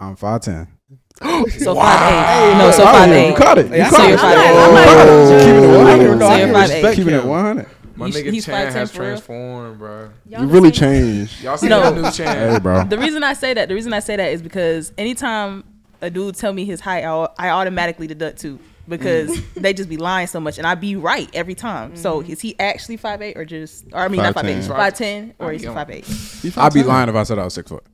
I'm 0.00 0.16
five 0.16 0.40
ten. 0.40 0.66
so 1.22 1.74
five 1.76 2.52
eight? 2.52 2.58
No, 2.58 2.70
so 2.72 2.82
five 2.84 3.08
eight. 3.12 3.28
You 3.30 3.36
caught 3.36 3.58
it. 3.58 3.66
You 3.68 3.82
I 3.82 3.88
caught 3.88 4.04
you're 4.08 4.14
it. 4.14 4.20
five 4.20 4.38
eight. 4.38 4.48
I'm 4.48 4.66
Oh, 4.66 5.38
keeping 5.38 5.62
it 5.62 5.68
I 5.68 5.76
one 5.76 5.86
hundred. 5.86 6.16
no, 6.16 6.18
So 6.18 6.28
can 6.28 6.38
you're 6.40 6.52
five 6.54 6.62
respect 6.70 6.84
eight. 6.84 6.96
Keeping 6.96 7.14
it 7.14 7.24
one 7.24 7.44
hundred. 7.44 7.66
My 7.94 8.06
He's- 8.08 8.16
nigga 8.24 8.32
he's 8.32 8.44
Chan 8.46 8.66
5'10" 8.66 8.72
has 8.72 8.90
for 8.92 9.00
real. 9.00 9.08
transformed, 9.10 9.78
bro. 9.78 10.10
Y'all 10.28 10.42
You 10.42 10.48
really 10.48 10.70
changed. 10.72 11.42
Y'all 11.42 11.56
see 11.56 11.68
No. 11.68 11.80
that 11.80 11.94
new 12.02 12.10
Chan? 12.10 12.52
Hey, 12.52 12.58
bro. 12.58 12.84
The 12.84 12.98
reason 12.98 13.22
I 13.24 13.32
say 13.32 13.54
that, 13.54 13.68
the 13.68 13.74
reason 13.74 13.92
I 13.94 14.00
say 14.00 14.16
that 14.16 14.32
is 14.32 14.42
because 14.42 14.92
anytime 14.98 15.62
a 16.02 16.10
dude 16.10 16.34
tell 16.34 16.52
me 16.52 16.64
his 16.66 16.80
height, 16.80 17.04
I, 17.04 17.28
I 17.38 17.48
automatically 17.50 18.06
deduct 18.06 18.38
two 18.40 18.58
because 18.88 19.30
mm-hmm. 19.30 19.60
they 19.60 19.72
just 19.72 19.88
be 19.88 19.96
lying 19.96 20.26
so 20.26 20.40
much, 20.40 20.58
and 20.58 20.66
I 20.66 20.74
be 20.74 20.96
right 20.96 21.28
every 21.32 21.54
time. 21.54 21.96
So 21.96 22.22
mm-hmm. 22.22 22.32
is 22.32 22.40
he 22.40 22.58
actually 22.58 22.96
five 22.96 23.22
eight 23.22 23.36
or 23.36 23.44
just? 23.44 23.86
Or 23.92 24.00
I 24.00 24.08
mean, 24.08 24.22
not 24.22 24.34
five 24.34 24.46
eight, 24.46 24.58
5'10". 24.58 24.68
five 24.68 24.94
ten, 24.94 25.34
or 25.38 25.52
is 25.52 25.62
he 25.62 25.68
five 25.68 25.90
eight? 25.90 26.08
I'd 26.56 26.74
be 26.74 26.82
lying 26.82 27.08
if 27.08 27.14
I 27.14 27.22
said 27.22 27.38
I 27.38 27.44
was 27.44 27.54
six 27.54 27.70
foot. 27.70 27.84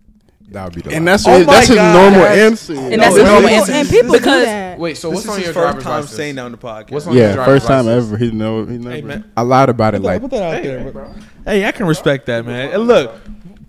That 0.53 0.65
would 0.65 0.75
be 0.75 0.83
the 0.83 0.95
And 0.95 1.05
lie. 1.05 1.13
that's 1.13 1.27
Oh 1.27 1.39
his, 1.39 1.47
my 1.47 1.55
that's 1.55 1.69
his 1.69 1.77
normal 1.77 2.21
That's- 2.21 2.39
answer. 2.39 2.75
And 2.75 3.01
that's 3.01 3.17
No, 3.17 3.23
his 3.23 3.25
normal 3.25 3.49
this 3.49 3.59
answer. 3.61 3.73
And 3.73 3.89
people 3.89 4.13
do 4.13 4.19
because 4.19 4.45
that. 4.45 4.79
Wait, 4.79 4.97
so 4.97 5.11
what's 5.11 5.29
on 5.29 5.37
his 5.37 5.47
your 5.47 5.55
first 5.55 5.65
driver's 5.65 5.85
time 5.85 5.93
license? 6.01 6.17
saying 6.17 6.35
that 6.35 6.45
on 6.45 6.53
the 6.53 6.59
podcast. 6.59 6.91
What's 6.91 7.07
on 7.07 7.15
your 7.15 7.27
yeah, 7.27 7.35
driver's 7.35 7.55
first 7.55 7.67
time 7.67 7.87
license? 7.87 8.13
ever. 8.13 8.17
He 8.19 8.31
know. 8.31 8.67
He 8.67 8.79
never. 8.79 8.91
Hey 8.91 9.03
man, 9.03 9.33
I 9.37 9.43
lied 9.43 9.69
about 9.71 9.95
it 9.95 10.03
like 10.03 10.21
put 10.21 10.31
that 10.33 10.57
out 10.57 10.63
there, 10.63 10.93
bro. 10.93 11.15
Hey, 11.45 11.65
I 11.65 11.73
can 11.73 11.87
respect 11.87 12.27
that, 12.27 12.45
man. 12.45 12.73
And 12.73 12.87
look, 12.87 13.15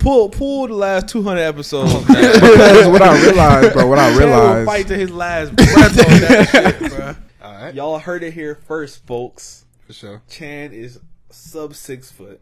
pull 0.04 0.28
pull 0.28 0.68
the 0.68 0.74
last 0.74 1.08
200 1.08 1.40
episodes. 1.40 1.92
man. 2.08 2.32
because 2.34 2.86
what 2.88 3.02
I 3.02 3.22
realized, 3.26 3.72
bro. 3.72 3.86
What 3.88 3.98
I 3.98 4.08
Chan 4.10 4.18
will 4.18 4.26
realized. 4.28 4.66
fight 4.66 4.86
to 4.88 4.96
his 4.96 5.10
last 5.10 5.56
breath 5.56 5.98
on 5.98 6.20
that 6.20 6.76
shit, 6.80 6.92
bro. 6.92 7.70
Y'all 7.72 7.98
heard 7.98 8.22
it 8.22 8.32
here 8.34 8.54
first, 8.54 9.04
folks. 9.06 9.64
For 9.86 9.92
sure. 9.92 10.22
Chan 10.28 10.72
is 10.72 11.00
sub 11.30 11.74
six 11.74 12.10
foot. 12.12 12.40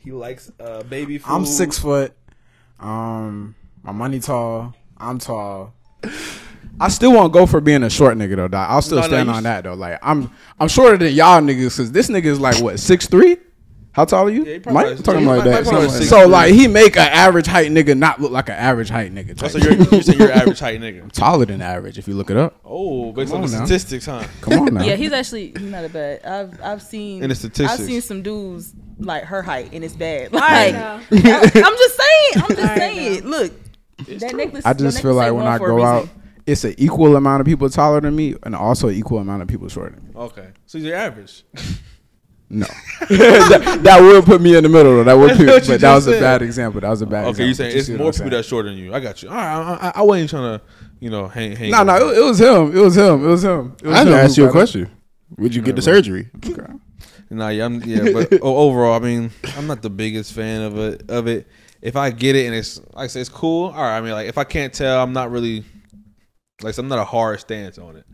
He 0.00 0.10
likes 0.12 0.50
uh, 0.58 0.82
baby 0.84 1.18
food. 1.18 1.30
I'm 1.32 1.44
six 1.46 1.78
foot. 1.78 2.12
Um, 2.80 3.54
my 3.82 3.92
money 3.92 4.18
tall. 4.18 4.74
I'm 4.98 5.18
tall. 5.18 5.74
I 6.80 6.88
still 6.88 7.12
won't 7.12 7.32
go 7.32 7.46
for 7.46 7.60
being 7.60 7.82
a 7.82 7.90
short 7.90 8.16
nigga 8.16 8.34
though. 8.36 8.48
Dog. 8.48 8.66
I'll 8.70 8.82
still 8.82 8.96
No, 8.96 9.02
no, 9.02 9.08
stand 9.08 9.26
you 9.28 9.32
on 9.32 9.38
s- 9.38 9.42
that 9.44 9.64
though. 9.64 9.74
Like 9.74 9.98
I'm, 10.02 10.30
I'm 10.58 10.68
shorter 10.68 10.96
than 10.96 11.12
y'all 11.14 11.40
niggas 11.40 11.76
because 11.76 11.92
this 11.92 12.08
nigga 12.08 12.24
is 12.26 12.40
like 12.40 12.60
what 12.62 12.80
six 12.80 13.06
three. 13.06 13.36
How 13.92 14.06
tall 14.06 14.26
are 14.26 14.30
you? 14.30 14.44
Yeah, 14.46 14.54
he 14.54 14.58
probably 14.60 14.82
Mike 14.84 14.94
like- 14.96 15.04
talking 15.04 15.20
he 15.20 15.26
about 15.26 15.44
that. 15.44 15.66
So- 15.66 15.78
like 15.78 15.90
so 15.90 16.26
6'3". 16.26 16.30
like 16.30 16.54
he 16.54 16.66
make 16.66 16.96
an 16.96 17.08
average 17.08 17.46
height 17.46 17.70
nigga 17.70 17.96
not 17.96 18.20
look 18.22 18.32
like 18.32 18.48
an 18.48 18.54
average 18.54 18.88
height 18.88 19.12
nigga. 19.14 19.38
Oh, 19.42 19.48
so 19.48 19.58
you're, 19.58 19.74
you 19.74 20.02
say 20.02 20.14
you're 20.16 20.32
average 20.32 20.58
height 20.66 20.80
nigga. 20.80 21.12
taller 21.12 21.44
than 21.44 21.60
average 21.60 21.98
if 21.98 22.08
you 22.08 22.14
look 22.14 22.30
it 22.30 22.36
up. 22.38 22.58
Oh, 22.64 23.12
based 23.12 23.32
Come 23.32 23.42
on 23.42 23.48
the 23.50 23.54
on 23.54 23.60
now. 23.60 23.66
statistics, 23.66 24.06
huh? 24.06 24.24
Come 24.40 24.60
on 24.60 24.74
now. 24.74 24.82
yeah, 24.82 24.96
he's 24.96 25.12
actually 25.12 25.48
he's 25.56 25.60
not 25.70 25.84
a 25.84 25.90
bad. 25.90 26.24
I've 26.24 26.60
I've 26.62 26.82
seen 26.82 27.22
In 27.22 27.28
the 27.28 27.34
statistics. 27.34 27.80
I've 27.80 27.86
seen 27.86 28.00
some 28.00 28.22
dudes 28.22 28.72
like 28.98 29.24
her 29.24 29.42
height 29.42 29.70
and 29.74 29.84
it's 29.84 29.94
bad. 29.94 30.32
Like 30.32 30.72
now. 30.72 30.94
I'm 31.10 31.20
just 31.22 31.96
saying. 31.96 32.44
I'm 32.44 32.56
just 32.56 32.74
saying. 32.76 33.24
Look, 33.24 33.52
that 34.06 34.34
necklace. 34.34 34.64
I 34.64 34.72
the 34.72 34.84
just 34.84 35.02
feel 35.02 35.12
like 35.14 35.32
when 35.34 35.46
I 35.46 35.58
go 35.58 35.84
out, 35.84 36.08
it's 36.46 36.64
an 36.64 36.74
equal 36.78 37.14
amount 37.16 37.42
of 37.42 37.46
people 37.46 37.68
taller 37.68 38.00
than 38.00 38.16
me 38.16 38.36
and 38.42 38.56
also 38.56 38.88
an 38.88 38.94
equal 38.94 39.18
amount 39.18 39.42
of 39.42 39.48
people 39.48 39.68
shorter 39.68 39.94
than 39.96 40.04
me. 40.08 40.10
Okay, 40.16 40.48
so 40.64 40.78
you're 40.78 40.96
average. 40.96 41.44
No, 42.54 42.66
that, 43.08 43.80
that 43.82 44.00
would 44.02 44.26
put 44.26 44.42
me 44.42 44.54
in 44.54 44.62
the 44.62 44.68
middle. 44.68 44.96
Though. 44.96 45.04
That 45.04 45.14
would, 45.14 45.38
put, 45.38 45.46
but 45.46 45.66
that 45.66 45.80
just 45.80 46.06
was 46.06 46.08
a 46.08 46.20
bad 46.20 46.42
example. 46.42 46.82
That 46.82 46.90
was 46.90 47.00
a 47.00 47.06
bad. 47.06 47.28
Okay, 47.28 47.46
you 47.46 47.54
saying 47.54 47.74
it's 47.74 47.86
see 47.86 47.94
more 47.94 48.08
people 48.08 48.12
saying? 48.12 48.30
that's 48.30 48.46
shorter 48.46 48.68
than 48.68 48.76
you. 48.76 48.92
I 48.92 49.00
got 49.00 49.22
you. 49.22 49.30
All 49.30 49.34
right, 49.36 49.78
I, 49.80 49.88
I, 49.88 49.92
I 49.96 50.02
wasn't 50.02 50.28
trying 50.28 50.58
to, 50.58 50.64
you 51.00 51.08
know, 51.08 51.28
hang. 51.28 51.56
hang 51.56 51.70
No, 51.70 51.82
no, 51.82 52.10
it, 52.10 52.18
it 52.18 52.20
was 52.20 52.38
him. 52.38 52.76
It 52.76 52.80
was 52.80 52.94
him. 52.94 53.24
It 53.24 53.26
was 53.26 53.42
him. 53.42 53.74
It 53.82 53.86
was 53.86 53.96
I 53.96 54.00
him 54.02 54.08
didn't 54.08 54.20
ask 54.20 54.36
you 54.36 54.46
a 54.46 54.50
question. 54.50 54.90
Would 55.38 55.54
you 55.54 55.62
get 55.62 55.76
the 55.76 55.82
surgery? 55.82 56.28
Okay. 56.46 56.70
Nah, 57.30 57.48
yeah, 57.48 57.64
I'm, 57.64 57.82
yeah, 57.84 58.12
but 58.12 58.42
overall, 58.42 58.94
I 58.94 58.98
mean, 58.98 59.30
I'm 59.56 59.66
not 59.66 59.80
the 59.80 59.88
biggest 59.88 60.34
fan 60.34 60.60
of 60.60 60.76
it. 60.76 61.10
Of 61.10 61.26
it, 61.28 61.46
if 61.80 61.96
I 61.96 62.10
get 62.10 62.36
it 62.36 62.44
and 62.44 62.54
it's 62.54 62.78
like 62.92 63.04
I 63.04 63.06
say, 63.06 63.20
it's 63.22 63.30
cool. 63.30 63.70
All 63.70 63.82
right, 63.82 63.96
I 63.96 64.02
mean, 64.02 64.12
like 64.12 64.28
if 64.28 64.36
I 64.36 64.44
can't 64.44 64.74
tell, 64.74 65.02
I'm 65.02 65.14
not 65.14 65.30
really 65.30 65.64
like 66.60 66.76
I'm 66.76 66.88
not 66.88 66.98
a 66.98 67.04
hard 67.04 67.40
stance 67.40 67.78
on 67.78 67.96
it. 67.96 68.04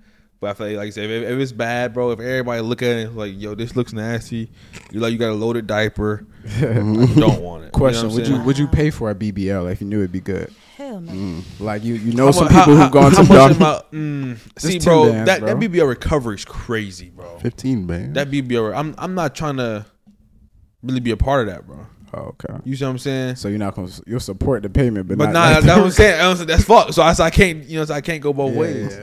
But 0.40 0.50
I 0.50 0.54
feel 0.54 0.66
like, 0.68 0.76
like 0.76 0.86
I 0.86 0.90
said, 0.90 1.10
if, 1.10 1.24
if 1.30 1.38
it's 1.40 1.50
bad, 1.52 1.92
bro, 1.92 2.12
if 2.12 2.20
everybody 2.20 2.60
look 2.60 2.80
at 2.82 2.96
it 2.96 3.14
like, 3.16 3.32
yo, 3.36 3.56
this 3.56 3.74
looks 3.74 3.92
nasty, 3.92 4.50
you 4.92 5.00
like 5.00 5.10
you 5.12 5.18
got 5.18 5.30
a 5.30 5.34
loaded 5.34 5.66
diaper, 5.66 6.24
I 6.58 6.60
don't 6.74 7.42
want 7.42 7.64
it. 7.64 7.72
Question: 7.72 8.10
You 8.10 8.16
know 8.18 8.22
what 8.22 8.28
I'm 8.28 8.32
Would 8.32 8.38
you 8.38 8.46
would 8.46 8.58
you 8.58 8.66
pay 8.68 8.90
for 8.90 9.10
a 9.10 9.14
BBL 9.16 9.70
if 9.72 9.80
you 9.80 9.86
knew 9.88 9.98
it'd 9.98 10.12
be 10.12 10.20
good? 10.20 10.52
Hell 10.76 11.00
no. 11.00 11.12
Mm. 11.12 11.42
Like 11.58 11.82
you 11.82 11.94
you 11.94 12.12
know 12.12 12.26
How 12.26 12.30
some 12.30 12.44
mu- 12.44 12.50
people 12.50 12.76
how- 12.76 12.82
who've 12.84 12.92
gone 12.92 13.10
how 13.12 13.22
to 13.22 13.28
much 13.28 13.58
dumb. 13.58 13.62
am 13.62 13.62
I- 13.62 13.82
mm, 13.96 14.60
see, 14.60 14.78
bro, 14.78 15.10
Bands, 15.10 15.26
that 15.26 15.40
bro. 15.40 15.48
that 15.48 15.58
BBL 15.58 15.88
recovery 15.88 16.36
is 16.36 16.44
crazy, 16.44 17.10
bro. 17.10 17.38
Fifteen, 17.40 17.84
man. 17.86 18.12
That 18.12 18.30
BBL, 18.30 18.72
I'm 18.76 18.94
I'm 18.96 19.14
not 19.16 19.34
trying 19.34 19.56
to 19.56 19.86
really 20.84 21.00
be 21.00 21.10
a 21.10 21.16
part 21.16 21.48
of 21.48 21.52
that, 21.52 21.66
bro. 21.66 21.84
Oh, 22.14 22.20
okay. 22.42 22.54
You 22.64 22.76
see 22.76 22.84
what 22.84 22.92
I'm 22.92 22.98
saying? 22.98 23.34
So 23.36 23.48
you're 23.48 23.58
not 23.58 23.74
gonna 23.74 23.90
you'll 24.06 24.20
support 24.20 24.62
the 24.62 24.70
payment, 24.70 25.08
but, 25.08 25.18
But 25.18 25.26
not 25.26 25.32
nah, 25.32 25.40
like 25.56 25.64
that's 25.64 25.76
what 25.76 25.84
I'm 25.86 25.90
saying. 25.90 26.46
That's 26.46 26.64
fuck. 26.64 26.92
So 26.92 27.02
I, 27.02 27.12
so 27.12 27.24
I 27.24 27.30
can't, 27.30 27.64
you 27.64 27.80
know, 27.80 27.84
so 27.84 27.92
I 27.94 28.00
can't 28.00 28.22
go 28.22 28.32
both 28.32 28.52
Yeah, 28.54 28.58
ways. 28.60 28.98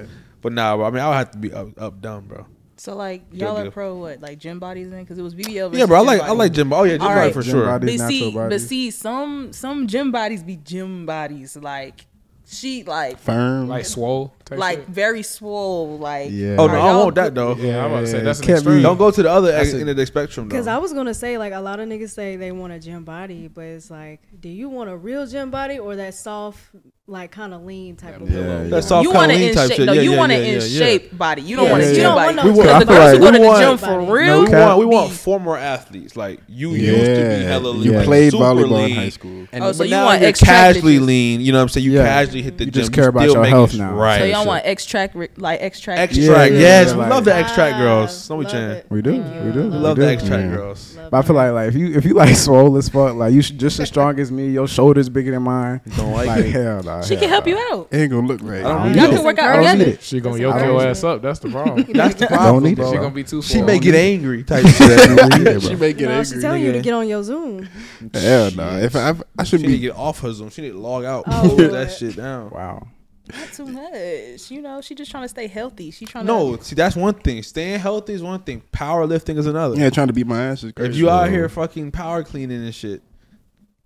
Yeah. 0.46 0.50
But 0.50 0.54
nah, 0.54 0.75
bro. 0.78 0.86
I 0.86 0.90
mean, 0.92 1.00
I 1.02 1.08
would 1.10 1.16
have 1.16 1.32
to 1.32 1.38
be 1.38 1.54
up, 1.54 1.68
up, 1.82 2.02
down, 2.02 2.28
bro. 2.28 2.46
So 2.78 2.94
like 2.96 3.24
y'all 3.32 3.54
Good 3.56 3.60
are 3.60 3.64
deal. 3.64 3.72
pro 3.72 3.96
what 3.96 4.22
like 4.22 4.38
gym 4.38 4.60
bodies 4.60 4.90
then 4.90 5.04
because 5.04 5.18
it 5.18 5.22
was 5.22 5.34
BBL. 5.34 5.74
Yeah, 5.75 5.86
bro. 5.86 5.98
I 5.98 6.00
gym 6.02 6.08
like 6.08 6.22
I 6.22 6.32
like 6.32 6.52
gym. 6.52 6.74
Oh 6.74 6.84
yeah, 6.84 6.94
gym 6.94 7.02
All 7.04 7.08
body 7.10 7.20
right. 7.22 7.34
for 7.34 7.42
Gym 7.42 7.52
sure. 7.52 7.66
body. 7.66 7.86
But 7.88 7.92
natural 8.04 8.10
see, 8.10 8.32
but 8.34 8.62
see, 8.62 8.92
some 8.92 9.54
some 9.54 9.88
gym 9.88 10.12
bodies 10.12 10.44
be 10.44 10.58
gym 10.58 11.06
bodies. 11.06 11.56
Like 11.56 12.06
she 12.48 12.84
like 12.84 13.18
Firm. 13.18 13.70
Like 13.70 13.86
swole. 13.86 14.36
like 14.52 14.80
shit? 14.80 14.88
very 14.90 15.24
swole. 15.24 15.98
Like 15.98 16.32
Yeah. 16.32 16.58
Oh 16.60 16.68
no, 16.68 16.74
I 16.74 16.92
Y'all 16.92 17.04
want 17.06 17.16
that 17.16 17.34
though. 17.34 17.56
Yeah, 17.56 17.86
I'm 17.86 17.92
about 17.92 18.02
to 18.02 18.08
say 18.08 18.20
that's 18.22 18.42
Can't 18.42 18.58
extreme. 18.58 18.78
be- 18.80 18.84
Don't 18.84 18.98
go 18.98 19.10
to 19.10 19.24
the 19.24 19.32
other 19.32 19.52
That's 19.54 19.74
end 19.74 19.88
a- 19.88 19.92
of 19.92 19.98
the 19.98 20.06
spectrum. 20.06 20.48
Because 20.50 20.68
I 20.68 20.78
was 20.78 20.92
gonna 20.92 21.14
say, 21.14 21.38
like 21.38 21.54
a 21.54 21.62
lot 21.62 21.80
of 21.80 21.88
niggas 21.88 22.10
say 22.10 22.36
they 22.36 22.52
want 22.52 22.74
a 22.74 22.80
gym 22.80 23.06
body, 23.06 23.48
but 23.48 23.64
it's 23.64 23.90
like, 23.90 24.20
do 24.40 24.50
you 24.50 24.68
want 24.70 24.90
a 24.90 24.98
real 24.98 25.25
gym 25.25 25.50
body 25.50 25.80
or 25.80 25.96
that 25.96 26.14
soft, 26.14 26.62
like 27.08 27.30
kind 27.30 27.54
of 27.54 27.64
lean 27.64 27.96
type 27.96 28.20
of 28.20 28.28
Yeah, 28.28 28.40
look? 28.40 28.48
yeah. 28.48 28.64
That's 28.64 28.90
all 28.90 29.04
you 29.04 29.12
want 29.12 29.32
of 29.32 29.38
it 29.38 29.42
lean 29.42 29.50
in 29.50 29.56
shape. 29.56 29.78
shit. 29.78 29.86
No, 29.86 29.94
Yeah, 29.94 30.02
you 30.02 30.12
yeah, 30.14 30.18
want 30.18 30.32
yeah, 30.32 30.38
in 30.40 30.46
yeah, 30.46 30.52
yeah. 30.66 30.80
shape 30.80 31.16
body. 31.16 31.42
You 31.44 31.56
don't 31.56 31.66
Yeah, 31.66 31.72
want 31.72 31.84
a 31.84 31.86
yeah, 31.86 31.94
gym 31.94 32.02
yeah. 32.02 32.16
body. 32.16 32.34
We 32.34 32.36
want- 32.36 32.46
We 32.46 32.52
want- 32.52 32.66
Because 32.66 32.80
the 32.80 32.86
girls 32.86 33.06
like 33.06 33.14
who 33.14 33.20
go 33.20 33.32
to 33.32 33.38
the 33.38 33.60
gym 33.70 33.78
for 33.78 33.88
No, 34.02 34.12
real. 34.12 34.44
we 34.44 34.50
want 34.50 34.80
we 34.80 34.86
want 34.86 35.12
former 35.12 35.56
athletes. 35.56 36.16
Like 36.18 36.40
you 36.48 36.72
used 36.72 37.06
to 37.06 37.38
be 37.38 37.44
hella 37.46 37.68
lean. 37.70 37.84
you 37.84 37.92
Yeah. 37.94 38.04
played 38.06 38.32
super 38.32 38.44
volleyball 38.44 38.72
lean. 38.72 38.90
in 38.90 38.96
high 38.96 39.10
school. 39.10 39.48
And 39.52 39.64
Oh, 39.64 39.72
so 39.72 39.78
but 39.78 39.84
you 39.88 39.92
now 39.92 40.06
want 40.06 40.22
you're 40.24 40.32
casually 40.32 40.98
lean. 40.98 41.42
You 41.42 41.52
know 41.52 41.60
what 41.60 41.62
I'm 41.64 41.70
saying? 41.70 41.86
You 41.86 41.92
Yeah. 41.94 42.06
casually 42.08 42.42
hit 42.42 42.58
the 42.58 42.66
You 42.66 42.72
gym. 42.72 42.82
just 42.82 42.92
care 42.92 43.08
about 43.10 43.26
your 43.30 43.46
health 43.46 43.76
now. 43.78 43.94
Right. 43.94 44.18
So 44.18 44.24
y'all 44.26 44.32
y'all 44.32 44.42
shit. 44.42 44.48
want 44.48 44.66
extract 44.66 45.16
like 45.38 45.62
extract. 45.62 46.00
Extract, 46.02 46.54
Yeah, 46.54 46.60
yes, 46.60 46.92
we 46.96 47.02
love 47.02 47.24
the 47.26 47.36
extract 47.36 47.78
girls. 47.78 48.28
Don't 48.28 48.40
we, 48.40 48.46
love 48.46 48.52
Chan? 48.54 48.72
it. 48.72 48.86
We 48.90 49.02
do, 49.04 49.12
Thank 49.12 49.26
we 49.42 49.46
you. 49.46 49.52
do, 49.52 49.62
We 49.62 49.70
we 49.70 49.78
love 49.78 49.98
the 49.98 50.10
extract 50.10 50.44
Yeah. 50.50 50.56
girls. 50.56 50.98
But 51.12 51.18
I 51.20 51.22
feel 51.22 51.36
like 51.36 51.52
like 51.54 51.68
if 51.68 51.76
you 51.76 51.94
if 51.94 52.04
you 52.04 52.16
like 52.16 52.36
swole 52.48 52.76
as 52.78 52.90
fuck, 52.90 53.14
like 53.14 53.32
you 53.32 53.44
should 53.44 53.60
just 53.60 53.80
as 53.80 53.90
strong 53.90 54.20
as 54.20 54.32
me, 54.32 54.50
your 54.50 54.68
shoulders 54.68 55.08
bigger 55.08 55.30
than 55.30 55.44
mine. 55.44 55.82
Don't 55.98 56.12
like, 56.14 56.26
Like 56.26 56.46
it. 56.46 56.52
hell, 56.52 56.82
nah, 56.98 57.02
She 57.04 57.16
can 57.18 57.30
help 57.30 57.48
you 57.48 57.58
out. 57.72 57.88
It 57.92 57.98
ain't 57.98 58.12
gonna 58.12 58.28
look 58.28 58.42
right. 58.44 58.64
I 58.66 58.84
don't 58.90 58.96
Y'all 58.96 59.10
can 59.16 59.24
work 59.24 59.40
out 59.40 59.60
I 59.60 59.74
together. 59.74 59.98
She 60.02 60.20
gonna 60.20 60.38
yoke 60.40 60.62
your 60.62 60.82
ass 60.86 61.04
up. 61.04 61.22
That's 61.22 61.40
the 61.40 61.50
problem. 61.52 61.86
That's 61.94 62.16
the 62.16 62.28
Don't 62.28 62.38
problem, 62.38 62.64
need 62.64 62.75
bro. 62.75 62.92
she 62.92 62.98
gonna 62.98 63.10
be 63.12 63.24
too. 63.24 63.42
She 63.42 63.62
may 63.62 63.80
get 63.80 63.96
angry 63.96 64.44
type 64.44 64.66
shit. 64.66 65.62
she 65.64 65.75
may 65.75 65.94
get 65.94 66.10
no, 66.10 66.24
she's 66.24 66.42
telling 66.42 66.64
you 66.64 66.72
to 66.74 66.82
get 66.82 66.94
on 66.94 67.08
your 67.08 67.24
Zoom. 67.24 67.68
Hell 68.14 68.52
no. 68.52 68.78
If 68.80 68.96
I, 68.96 69.14
I 69.38 69.44
should 69.44 69.62
She 69.62 69.68
need 69.68 69.74
to 69.74 69.78
be. 69.78 69.80
get 69.88 69.96
off 69.96 70.20
her 70.22 70.32
Zoom. 70.34 70.50
She 70.50 70.62
need 70.62 70.72
to 70.72 70.80
log 70.80 71.04
out. 71.06 71.24
Oh, 71.28 71.56
that 71.56 71.92
shit 71.92 72.16
down. 72.16 72.50
Wow. 72.50 72.88
Not 73.34 73.54
too 73.54 73.66
much. 73.66 74.52
You 74.52 74.62
know, 74.62 74.82
she 74.82 74.94
just 74.94 75.10
trying 75.10 75.24
to 75.24 75.30
stay 75.30 75.48
healthy. 75.48 75.90
She 75.90 76.06
trying 76.06 76.28
to 76.28 76.32
No, 76.32 76.56
to. 76.58 76.64
see 76.64 76.75
that's 76.75 76.96
one 76.96 77.16
thing. 77.16 77.42
Staying 77.42 77.80
healthy 77.80 78.14
is 78.14 78.22
one 78.22 78.42
thing. 78.42 78.62
Powerlifting 78.72 79.38
is 79.38 79.48
another. 79.48 79.75
Yeah, 79.75 79.90
trying 79.90 80.08
to 80.08 80.14
beat 80.14 80.28
my 80.28 80.44
ass 80.44 80.64
is 80.64 80.72
crazy. 80.74 80.92
if 80.92 80.96
you 80.98 81.10
out 81.10 81.30
here 81.32 81.50
fucking 81.50 81.92
power 81.92 82.24
cleaning 82.24 82.64
and 82.64 82.75
shit, 82.75 83.02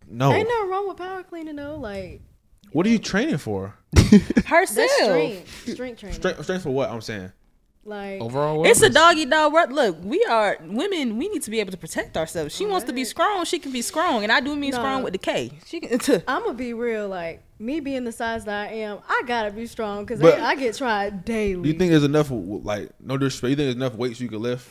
no. 0.10 0.34
Ain't 0.34 0.50
nothing 0.50 0.70
wrong 0.70 0.88
with 0.90 0.98
power 0.98 1.24
cleaning 1.24 1.56
though. 1.56 1.78
Like 1.78 2.22
What 2.72 2.86
are 2.86 2.90
you 2.90 3.00
training 3.00 3.38
for? 3.38 3.76
herself. 4.46 4.90
strength, 4.92 5.70
strength 5.74 6.00
training. 6.00 6.16
Strength, 6.20 6.44
strength 6.44 6.64
for 6.64 6.70
what? 6.70 6.90
I'm 6.90 7.02
saying. 7.02 7.32
Like 7.86 8.22
Overall, 8.22 8.68
It's 8.68 8.82
a 8.84 8.90
doggy 8.90 9.26
dog 9.26 9.52
world. 9.54 9.72
Look, 9.72 9.98
we 10.04 10.24
are 10.26 10.58
women. 10.62 11.18
We 11.18 11.28
need 11.30 11.42
to 11.44 11.50
be 11.50 11.60
able 11.60 11.72
to 11.72 11.78
protect 11.78 12.18
ourselves. 12.18 12.54
She 12.56 12.66
wants 12.66 12.86
to 12.86 12.94
be 12.94 13.04
strong. 13.06 13.46
She 13.46 13.58
can 13.58 13.72
be 13.72 13.82
strong, 13.82 14.22
and 14.24 14.32
I 14.32 14.42
do 14.42 14.56
mean 14.56 14.72
No. 14.72 14.78
strong 14.78 15.02
with 15.02 15.14
the 15.14 15.18
K. 15.18 15.52
She 15.66 15.80
can. 15.80 16.00
I'm 16.28 16.44
gonna 16.44 16.54
be 16.54 16.74
real. 16.74 17.08
Like 17.08 17.42
me 17.58 17.80
being 17.80 18.04
the 18.04 18.12
size 18.12 18.46
that 18.46 18.70
I 18.70 18.74
am, 18.74 19.00
I 19.08 19.24
gotta 19.26 19.50
be 19.50 19.66
strong 19.66 20.06
because 20.06 20.22
I, 20.22 20.40
I 20.50 20.56
get 20.56 20.76
tried 20.76 21.26
daily. 21.26 21.70
You 21.70 21.74
think 21.74 21.90
there's 21.92 22.04
enough, 22.04 22.28
like, 22.32 22.90
no 23.00 23.18
disrespect? 23.18 23.50
You 23.52 23.56
think 23.56 23.66
there's 23.68 23.76
enough 23.76 23.96
weights 23.96 24.20
you 24.20 24.28
can 24.30 24.42
lift? 24.42 24.70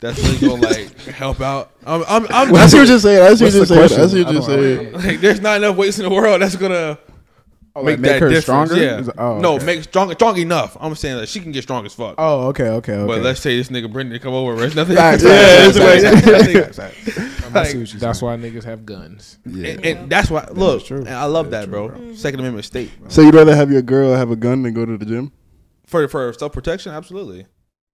That's 0.00 0.22
really 0.22 0.38
gonna 0.38 0.62
like 0.68 0.94
help 1.06 1.40
out. 1.40 1.72
I'm, 1.84 2.04
I'm, 2.06 2.26
I'm 2.30 2.54
I 2.54 2.66
see 2.66 2.78
what 2.78 2.88
you're 2.88 2.98
saying. 2.98 3.22
I 3.22 3.34
see 3.34 3.44
what 3.46 3.54
you're 3.54 3.64
the 3.64 3.66
saying. 3.66 3.82
I 3.82 3.86
see 3.86 4.00
what 4.00 4.12
you're 4.12 4.28
I 4.28 4.32
don't- 4.32 4.42
saying. 4.44 4.92
like, 4.92 5.20
there's 5.20 5.40
not 5.40 5.56
enough 5.56 5.76
weights 5.76 5.98
in 5.98 6.04
the 6.04 6.14
world 6.14 6.40
that's 6.42 6.56
gonna 6.56 6.98
Oh, 7.76 7.82
make, 7.82 7.94
like, 7.94 8.00
make 8.00 8.10
that 8.12 8.20
her 8.20 8.28
difference. 8.28 8.70
stronger? 8.70 8.76
Yeah. 8.76 9.02
Oh, 9.18 9.40
no, 9.40 9.54
okay. 9.56 9.64
make 9.66 9.82
strong, 9.82 10.12
strong 10.12 10.38
enough. 10.38 10.76
I'm 10.78 10.94
saying 10.94 11.16
that 11.16 11.28
she 11.28 11.40
can 11.40 11.50
get 11.50 11.62
strong 11.62 11.84
as 11.86 11.92
fuck. 11.92 12.14
Oh, 12.18 12.46
okay, 12.48 12.68
okay, 12.68 12.92
okay. 12.94 13.06
But 13.06 13.22
let's 13.22 13.40
say 13.40 13.56
this 13.56 13.68
nigga 13.68 13.92
Brendan 13.92 14.18
come 14.20 14.32
over. 14.32 14.54
There's 14.56 14.76
nothing. 14.76 14.94
Yeah, 14.96 15.16
facts, 15.16 15.24
it's 15.24 15.78
facts, 15.78 16.04
like- 16.04 16.24
facts, 16.24 16.76
that 16.76 16.92
nigga- 16.92 17.56
I 17.56 17.64
see 17.64 17.78
like, 17.78 17.82
what 17.82 17.92
you 17.94 17.98
That's 18.00 18.22
why 18.22 18.36
niggas 18.36 18.64
have 18.64 18.86
guns. 18.86 19.38
Yeah. 19.44 19.68
and, 19.70 19.86
and 19.86 20.10
that's 20.10 20.30
why. 20.30 20.46
Look, 20.52 20.84
true. 20.84 20.98
and 20.98 21.08
I 21.08 21.24
love 21.24 21.50
That's 21.50 21.66
that, 21.66 21.72
true, 21.72 21.88
bro. 21.88 21.98
Mm-hmm. 21.98 22.14
Second 22.14 22.40
Amendment 22.40 22.64
state 22.64 22.90
So 23.08 23.22
you'd 23.22 23.34
rather 23.34 23.54
have 23.54 23.70
your 23.72 23.82
girl 23.82 24.14
have 24.14 24.30
a 24.30 24.36
gun 24.36 24.62
than 24.62 24.72
go 24.74 24.84
to 24.84 24.96
the 24.96 25.04
gym? 25.04 25.32
for 25.86 26.06
for 26.08 26.32
self 26.32 26.52
protection. 26.52 26.92
Absolutely. 26.92 27.46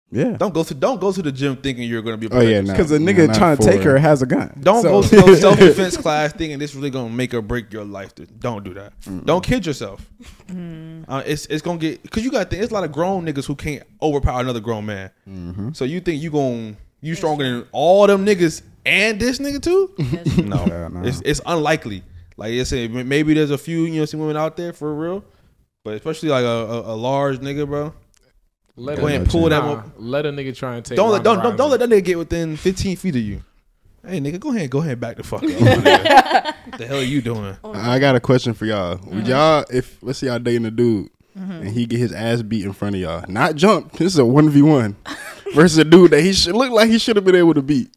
Yeah. 0.10 0.38
Don't 0.38 0.54
go 0.54 0.64
to 0.64 0.74
don't 0.74 1.02
go 1.02 1.12
to 1.12 1.22
the 1.22 1.32
gym 1.34 1.58
thinking 1.58 1.84
you're 1.90 2.02
gonna 2.02 2.16
be. 2.18 2.30
Oh, 2.32 2.40
yeah, 2.40 2.62
protected. 2.62 2.66
nah. 2.68 2.74
Because 2.74 2.90
the 2.92 3.00
Nah, 3.00 3.12
nigga 3.12 3.28
not 3.28 3.36
trying 3.36 3.58
to 3.58 3.64
take 3.64 3.82
her 3.82 3.98
has 3.98 4.22
a 4.22 4.26
gun. 4.26 4.58
Don't 4.62 4.82
So- 4.82 5.02
go 5.02 5.08
to 5.08 5.16
no 5.28 5.36
self 5.46 5.60
defense 5.60 5.98
class 5.98 6.32
thinking 6.32 6.60
this 6.60 6.74
really 6.76 6.90
gonna 6.90 7.10
make 7.10 7.34
or 7.34 7.42
break 7.42 7.74
your 7.74 7.84
life. 7.84 8.16
dude. 8.16 8.40
Don't 8.40 8.64
do 8.64 8.74
that. 8.76 8.94
Don't 9.26 9.44
kid 9.44 9.66
yourself. 9.66 10.10
Uh, 10.50 11.24
it's 11.26 11.46
it's 11.48 11.62
gonna 11.62 11.78
get 11.78 12.02
because 12.04 12.24
you 12.24 12.32
got 12.32 12.50
there's 12.50 12.72
a 12.72 12.74
lot 12.74 12.84
of 12.84 12.92
grown 12.92 13.26
niggas 13.26 13.46
who 13.46 13.56
can't 13.56 13.84
overpower 14.02 14.40
another 14.42 14.60
grown 14.62 14.86
man. 14.86 15.10
Mm-hmm. 15.30 15.72
So 15.74 15.84
you 15.86 16.00
think 16.00 16.22
you 16.22 16.30
gon' 16.32 16.78
you 17.02 17.14
stronger 17.16 17.44
than 17.44 17.68
all 17.72 18.08
them 18.08 18.26
niggas 18.26 18.62
and 18.86 19.20
this 19.20 19.40
nigga 19.40 19.62
too? 19.62 19.94
no, 20.44 20.66
Yeah, 20.68 20.88
nah. 20.88 21.04
it's 21.04 21.22
it's 21.26 21.42
unlikely. 21.46 22.04
Like 22.38 22.54
you 22.54 22.64
said, 22.66 22.92
maybe 22.92 23.34
there's 23.34 23.52
a 23.52 23.58
few 23.58 23.84
you 23.84 24.00
know 24.00 24.06
some 24.06 24.20
women 24.22 24.38
out 24.38 24.56
there 24.58 24.72
for 24.72 24.94
real, 24.96 25.24
but 25.84 25.96
especially 25.96 26.30
like 26.30 26.44
a, 26.46 26.48
a, 26.48 26.94
a 26.94 26.96
large 26.96 27.40
nigga, 27.40 27.68
bro. 27.68 27.94
Let 28.80 28.98
Go 28.98 29.04
a 29.04 29.08
ahead 29.08 29.22
and 29.22 29.28
nigga- 29.28 29.32
pull 29.32 29.50
that 29.50 29.64
nah, 29.64 29.76
mo- 29.76 29.92
Let 29.98 30.26
a 30.28 30.30
nigga 30.30 30.56
try 30.56 30.76
and 30.76 30.86
take. 30.86 30.96
Don't 30.96 31.12
let 31.12 31.24
don't, 31.24 31.42
don't 31.42 31.58
don't 31.58 31.72
let 31.72 31.80
that 31.80 31.90
nigga 31.90 32.04
get 32.04 32.18
within 32.20 32.56
15 32.56 32.96
feet 32.98 33.16
of 33.16 33.22
you. 33.22 33.42
Hey 34.06 34.20
nigga, 34.20 34.40
go 34.40 34.54
ahead, 34.54 34.70
go 34.70 34.80
ahead, 34.80 35.00
back 35.00 35.18
the 35.18 35.24
fuck 35.24 35.44
up. 35.44 35.50
what 36.68 36.78
the 36.78 36.86
hell 36.88 37.00
are 37.00 37.04
you 37.04 37.22
doing? 37.22 37.58
I 37.64 37.98
got 37.98 38.16
a 38.16 38.20
question 38.20 38.54
for 38.54 38.66
y'all. 38.66 38.92
Would 38.92 39.00
mm-hmm. 39.00 39.26
y'all, 39.26 39.66
if 39.72 40.02
let's 40.04 40.20
say 40.20 40.28
y'all 40.28 40.38
dating 40.40 40.66
a 40.66 40.72
dude 40.72 41.10
mm-hmm. 41.38 41.52
and 41.52 41.70
he 41.70 41.88
get 41.88 41.98
his 42.00 42.14
ass 42.14 42.44
beat 42.44 42.66
in 42.66 42.72
front 42.74 42.96
of 42.96 43.02
y'all, 43.02 43.26
not 43.28 43.56
jump. 43.56 43.94
This 43.94 44.14
is 44.14 44.20
a 44.20 44.26
one 44.26 44.50
v 44.50 44.62
one 44.62 44.96
versus 45.56 45.80
a 45.80 45.84
dude 45.84 46.12
that 46.12 46.22
he 46.22 46.32
should 46.32 46.56
look 46.56 46.72
like 46.72 46.90
he 46.90 47.00
should 47.00 47.16
have 47.16 47.26
been 47.26 47.36
able 47.36 47.56
to 47.56 47.64
beat. 47.64 47.90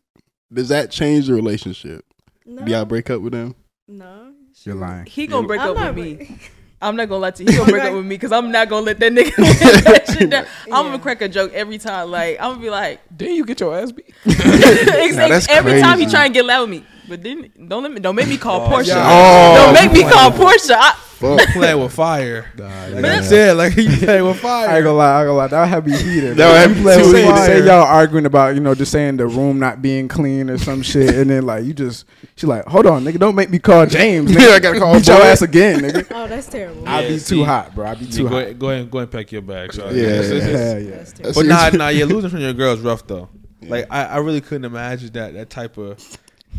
Does 0.52 0.70
that 0.70 0.90
change 0.90 1.26
the 1.26 1.34
relationship? 1.34 2.04
no, 2.46 2.64
Do 2.64 2.72
y'all 2.72 2.84
break 2.86 3.10
up 3.10 3.20
with 3.20 3.34
him? 3.34 3.54
no. 3.86 4.32
You're 4.64 4.74
lying. 4.74 5.06
He 5.06 5.26
gonna 5.26 5.46
break 5.46 5.60
I'm 5.60 5.74
up 5.76 5.94
with 5.94 6.04
me. 6.04 6.38
re- 6.80 6.88
I'm 6.88 6.96
not 6.96 7.08
gonna 7.08 7.20
lie 7.20 7.30
to 7.30 7.44
you. 7.44 7.50
He 7.50 7.56
gonna 7.56 7.70
break 7.70 7.84
up 7.84 7.92
with 7.94 8.04
me 8.04 8.16
because 8.16 8.32
I'm 8.32 8.50
not 8.50 8.68
gonna 8.68 8.86
let 8.86 8.98
that 9.00 9.12
nigga 9.12 9.34
that 9.84 10.06
shit 10.06 10.30
down. 10.30 10.46
I'm 10.66 10.86
gonna 10.86 10.98
crack 10.98 11.22
a 11.22 11.28
joke 11.28 11.52
every 11.52 11.78
time. 11.78 12.10
Like 12.10 12.38
I'm 12.40 12.52
gonna 12.52 12.60
be 12.62 12.70
like, 12.70 13.00
Then 13.10 13.34
you 13.34 13.44
get 13.44 13.60
your 13.60 13.76
ass 13.78 13.92
beat. 13.92 14.14
that's 14.24 15.48
every 15.48 15.80
time 15.80 15.98
he 15.98 16.06
try 16.06 16.24
and 16.24 16.34
get 16.34 16.44
loud 16.44 16.62
with 16.62 16.70
me. 16.70 16.86
But 17.08 17.22
then 17.22 17.50
don't 17.68 17.82
let 17.82 17.92
me 17.92 18.00
don't 18.00 18.14
make 18.14 18.28
me 18.28 18.38
call 18.38 18.62
oh, 18.62 18.68
Portia. 18.68 18.94
Oh, 18.96 19.54
don't 19.56 19.74
make 19.74 19.92
me 19.92 20.08
call 20.08 20.30
Portia. 20.30 20.76
I, 20.78 20.96
Fuck. 21.20 21.48
Play 21.50 21.74
with 21.74 21.92
fire. 21.92 22.50
Nah, 22.56 22.86
Like 22.86 23.04
I 23.04 23.20
said, 23.20 23.56
like 23.58 23.76
you 23.76 23.94
play 23.98 24.22
with 24.22 24.38
fire. 24.40 24.68
I 24.70 24.76
ain't 24.76 24.84
gonna 24.84 24.96
lie, 24.96 25.16
I 25.18 25.20
ain't 25.20 25.26
gonna 25.28 25.32
lie. 25.38 25.46
That 25.48 25.60
would 25.60 25.68
have 25.68 25.86
me 25.86 25.96
heated. 25.96 26.36
That 26.38 26.48
would 26.50 26.76
have 26.76 26.84
me 26.98 27.02
too 27.04 27.14
heated. 27.14 27.36
say 27.36 27.58
y'all 27.66 27.82
arguing 27.84 28.24
about, 28.24 28.54
you 28.54 28.60
know, 28.62 28.74
just 28.74 28.90
saying 28.90 29.18
the 29.18 29.26
room 29.26 29.58
not 29.58 29.82
being 29.82 30.08
clean 30.08 30.48
or 30.48 30.56
some 30.56 30.80
shit, 30.82 31.14
and 31.14 31.28
then 31.28 31.44
like 31.44 31.64
you 31.64 31.74
just, 31.74 32.06
she 32.36 32.46
like, 32.46 32.64
hold 32.64 32.86
on, 32.86 33.04
nigga, 33.04 33.18
don't 33.18 33.34
make 33.34 33.50
me 33.50 33.58
call 33.58 33.84
James. 33.84 34.30
Nigga, 34.30 34.40
Yeah, 34.48 34.54
I 34.54 34.58
gotta 34.60 34.78
call 34.78 34.94
beat 34.94 35.06
your 35.08 35.16
ass 35.20 35.42
again, 35.42 35.80
nigga. 35.80 36.06
Oh, 36.14 36.26
that's 36.26 36.48
terrible. 36.48 36.88
I'd 36.88 37.02
Yeah, 37.02 37.08
be 37.10 37.18
see. 37.18 37.36
too 37.36 37.44
hot, 37.44 37.74
bro. 37.74 37.86
I'd 37.86 37.98
be 37.98 38.06
too 38.06 38.22
go, 38.22 38.28
hot. 38.30 38.42
ahead, 38.42 38.58
go 38.58 38.70
ahead, 38.70 38.90
go 38.90 38.98
ahead 38.98 39.08
and 39.08 39.12
pack 39.12 39.30
your 39.32 39.42
bag. 39.42 39.74
So 39.74 39.84
Yeah, 39.90 40.02
it's- 40.04 40.30
it's- 40.30 40.48
Yeah, 40.48 40.78
yeah. 40.78 40.96
That's 40.96 41.12
terrible. 41.12 41.42
But 41.42 41.46
nah, 41.48 41.68
nah, 41.70 41.88
yeah, 41.88 42.06
losing 42.06 42.30
from 42.30 42.40
your 42.40 42.54
girl 42.54 42.72
is 42.72 42.80
rough 42.80 43.06
though. 43.06 43.28
Like 43.62 43.86
I, 43.90 44.04
I 44.06 44.16
really 44.18 44.40
couldn't 44.40 44.64
imagine 44.64 45.12
that 45.12 45.34
that 45.34 45.50
type 45.50 45.76
of 45.76 45.98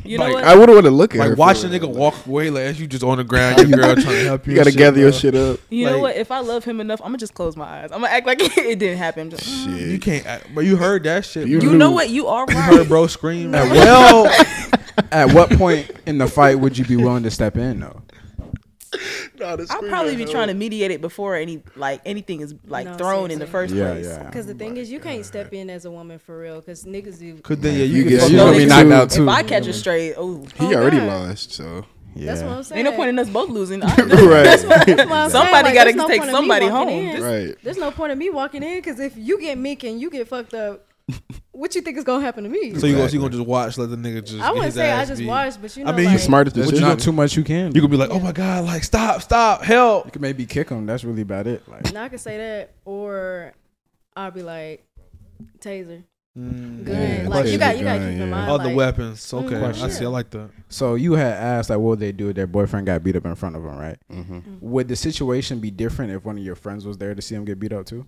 you 0.03 0.17
know 0.17 0.23
Like, 0.25 0.33
what? 0.35 0.43
I 0.43 0.55
wouldn't 0.55 0.75
want 0.75 0.85
to 0.85 0.91
look 0.91 1.13
at 1.15 1.17
her. 1.21 1.27
like 1.27 1.35
for 1.35 1.39
watching 1.39 1.69
a 1.69 1.79
real. 1.79 1.89
nigga 1.89 1.95
walk 1.95 2.25
away 2.25 2.49
like 2.49 2.63
as 2.63 2.79
you 2.79 2.87
just 2.87 3.03
on 3.03 3.17
the 3.17 3.23
ground, 3.31 3.57
your 3.59 3.79
girl 3.79 3.95
trying 3.95 4.05
to 4.05 4.23
help 4.25 4.45
you. 4.47 4.53
You 4.53 4.57
gotta 4.57 4.69
and 4.69 4.77
gather 4.77 4.99
your 4.99 5.11
shit 5.11 5.35
up. 5.35 5.59
you 5.69 5.85
know 5.85 5.99
what? 5.99 6.15
If 6.15 6.31
I 6.31 6.39
love 6.39 6.63
him 6.63 6.79
enough, 6.81 6.99
I'm 7.01 7.07
gonna 7.07 7.17
just 7.17 7.33
close 7.33 7.55
my 7.55 7.65
eyes. 7.65 7.91
I'm 7.91 8.01
gonna 8.01 8.13
act 8.13 8.25
like 8.27 8.39
it 8.57 8.79
didn't 8.79 8.97
happen. 8.97 9.29
Just, 9.29 9.43
mm. 9.43 9.77
Shit. 9.79 9.87
You 9.89 9.99
can't, 9.99 10.25
act- 10.25 10.47
but 10.55 10.61
you 10.61 10.75
heard 10.75 11.03
that 11.03 11.25
shit. 11.25 11.47
You. 11.47 11.59
You 11.61 11.73
know 11.73 11.91
what? 11.91 12.09
You 12.09 12.27
are 12.27 12.45
You 12.49 12.57
heard 12.57 12.87
bro 12.87 13.07
scream. 13.07 13.51
Well, 13.51 14.27
at 15.11 15.33
what 15.33 15.49
point 15.51 15.89
in 16.05 16.17
the 16.17 16.27
fight 16.27 16.59
would 16.59 16.77
you 16.77 16.85
be 16.85 16.95
willing 16.95 17.23
to 17.23 17.31
step 17.31 17.57
in 17.57 17.79
though? 17.81 18.01
I'll 19.41 19.57
probably 19.89 20.15
be 20.15 20.25
trying 20.25 20.47
to 20.49 20.53
mediate 20.53 20.91
it 20.91 21.01
before 21.01 21.35
any 21.35 21.63
like 21.75 22.01
anything 22.05 22.41
is 22.41 22.53
like 22.67 22.85
No, 22.85 22.97
thrown 22.97 23.31
in 23.31 23.39
the 23.39 23.47
first 23.47 23.73
Yeah, 23.73 23.91
place. 23.91 24.05
yeah. 24.05 24.23
Because 24.23 24.45
the 24.47 24.53
thing 24.53 24.77
is, 24.77 24.91
you 24.91 24.99
can't 24.99 25.25
step 25.25 25.53
in 25.53 25.69
as 25.69 25.85
a 25.85 25.91
woman 25.91 26.19
for 26.19 26.37
real. 26.39 26.59
Because 26.59 26.83
niggas 26.83 27.19
do. 27.19 27.37
Cause 27.39 27.57
then 27.59 27.75
yeah, 27.77 27.83
You 27.85 27.97
you, 27.97 28.03
get- 28.03 28.09
get 28.09 28.19
fucked 28.21 28.31
you 28.33 28.39
up. 28.39 28.45
gonna 28.47 28.57
be 28.57 28.65
knocked 28.65 28.91
out, 28.91 29.09
too. 29.11 29.23
If 29.23 29.29
I 29.29 29.43
catch 29.43 29.67
a 29.67 29.73
straight, 29.73 30.15
oh, 30.17 30.45
He 30.57 30.65
Oh, 30.75 30.77
already 30.79 30.97
God. 30.97 31.07
lost, 31.29 31.53
so 31.53 31.85
Yeah. 32.15 32.25
That's 32.35 32.41
what 32.41 32.51
I'm 32.51 32.63
saying. 32.63 32.79
ain't 32.85 32.89
no 32.91 32.95
point 32.97 33.09
in 33.09 33.19
us 33.19 33.29
both 33.29 33.49
losing. 33.49 33.79
Right, 33.79 33.95
That's 34.43 34.63
what 34.63 34.87
I'm 34.89 34.97
saying. 34.97 35.29
Somebody 35.29 35.63
Like, 35.69 35.73
gotta 35.73 35.73
there's 35.85 35.95
no 35.95 36.07
take 36.07 36.19
point 36.19 36.29
in 36.29 36.35
me 36.35 36.39
somebody 36.39 36.69
walking 36.69 37.05
home. 37.07 37.15
in. 37.15 37.23
right. 37.23 37.55
There's 37.63 37.77
no 37.77 37.91
point 37.91 38.11
in 38.11 38.17
me 38.17 38.29
walking 38.29 38.63
in 38.63 38.75
because 38.77 38.99
if 38.99 39.15
you 39.15 39.39
get 39.39 39.57
meek 39.57 39.83
and 39.85 40.01
you 40.01 40.09
get 40.09 40.27
fucked 40.27 40.53
up, 40.53 40.85
what 41.51 41.75
you 41.75 41.81
think 41.81 41.97
is 41.97 42.03
gonna 42.03 42.23
happen 42.23 42.43
to 42.43 42.49
me? 42.49 42.73
So 42.75 42.87
you 42.87 42.95
gonna, 42.95 43.09
so 43.09 43.13
you 43.13 43.19
gonna 43.19 43.31
just 43.35 43.45
watch, 43.45 43.77
let 43.77 43.89
the 43.89 43.95
nigga 43.95 44.23
just. 44.25 44.39
I 44.41 44.49
wouldn't 44.49 44.65
his 44.65 44.73
say 44.75 44.91
I 44.91 45.05
just 45.05 45.19
beat. 45.19 45.27
watched, 45.27 45.61
but 45.61 45.75
you 45.77 45.83
know, 45.83 45.91
I 45.91 45.95
mean, 45.95 46.05
like, 46.05 46.13
you 46.13 46.19
Smart 46.19 46.47
as 46.47 46.53
the 46.53 46.59
There's 46.61 46.71
shit. 46.71 46.81
not 46.81 46.99
too 46.99 47.11
much 47.11 47.35
you 47.37 47.43
can. 47.43 47.73
You 47.75 47.81
could 47.81 47.91
be 47.91 47.97
like, 47.97 48.09
oh 48.11 48.19
my 48.19 48.31
god, 48.31 48.65
like 48.65 48.83
stop, 48.83 49.21
stop, 49.21 49.61
help. 49.63 50.05
You 50.05 50.11
can 50.11 50.21
maybe 50.21 50.45
kick 50.45 50.69
him. 50.69 50.85
That's 50.85 51.03
really 51.03 51.21
about 51.21 51.47
it. 51.47 51.67
Like, 51.67 51.93
Now 51.93 52.03
I 52.03 52.09
can 52.09 52.19
say 52.19 52.37
that, 52.37 52.73
or 52.85 53.53
I'll 54.15 54.31
be 54.31 54.43
like, 54.43 54.85
taser, 55.59 56.03
Mm. 56.37 56.85
gun. 56.85 56.95
Yeah, 56.95 57.27
like 57.27 57.45
you 57.47 57.57
got, 57.57 57.77
you 57.77 57.83
got 57.83 57.95
to 57.95 57.99
gun, 57.99 58.07
keep 58.13 58.13
in 58.13 58.19
yeah. 58.19 58.25
mind. 58.27 58.49
Other 58.51 58.63
like, 58.67 58.75
weapons. 58.77 59.33
Okay, 59.33 59.47
Mhm. 59.55 59.83
I 59.83 59.89
see. 59.89 60.05
I 60.05 60.07
like 60.07 60.29
that. 60.29 60.49
so 60.69 60.95
you 60.95 61.11
had 61.13 61.33
asked 61.33 61.69
like, 61.69 61.77
what 61.79 61.89
would 61.89 61.99
they 61.99 62.13
do 62.13 62.29
if 62.29 62.35
their 62.37 62.47
boyfriend 62.47 62.85
got 62.85 63.03
beat 63.03 63.17
up 63.17 63.25
in 63.25 63.35
front 63.35 63.57
of 63.57 63.63
them, 63.63 63.75
right? 63.77 63.97
Mm-hmm. 64.09 64.39
Would 64.61 64.87
the 64.87 64.95
situation 64.95 65.59
be 65.59 65.71
different 65.71 66.13
if 66.13 66.23
one 66.23 66.37
of 66.37 66.43
your 66.45 66.55
friends 66.55 66.85
was 66.85 66.97
there 66.97 67.13
to 67.13 67.21
see 67.21 67.35
him 67.35 67.43
get 67.43 67.59
beat 67.59 67.73
up 67.73 67.85
too? 67.85 68.05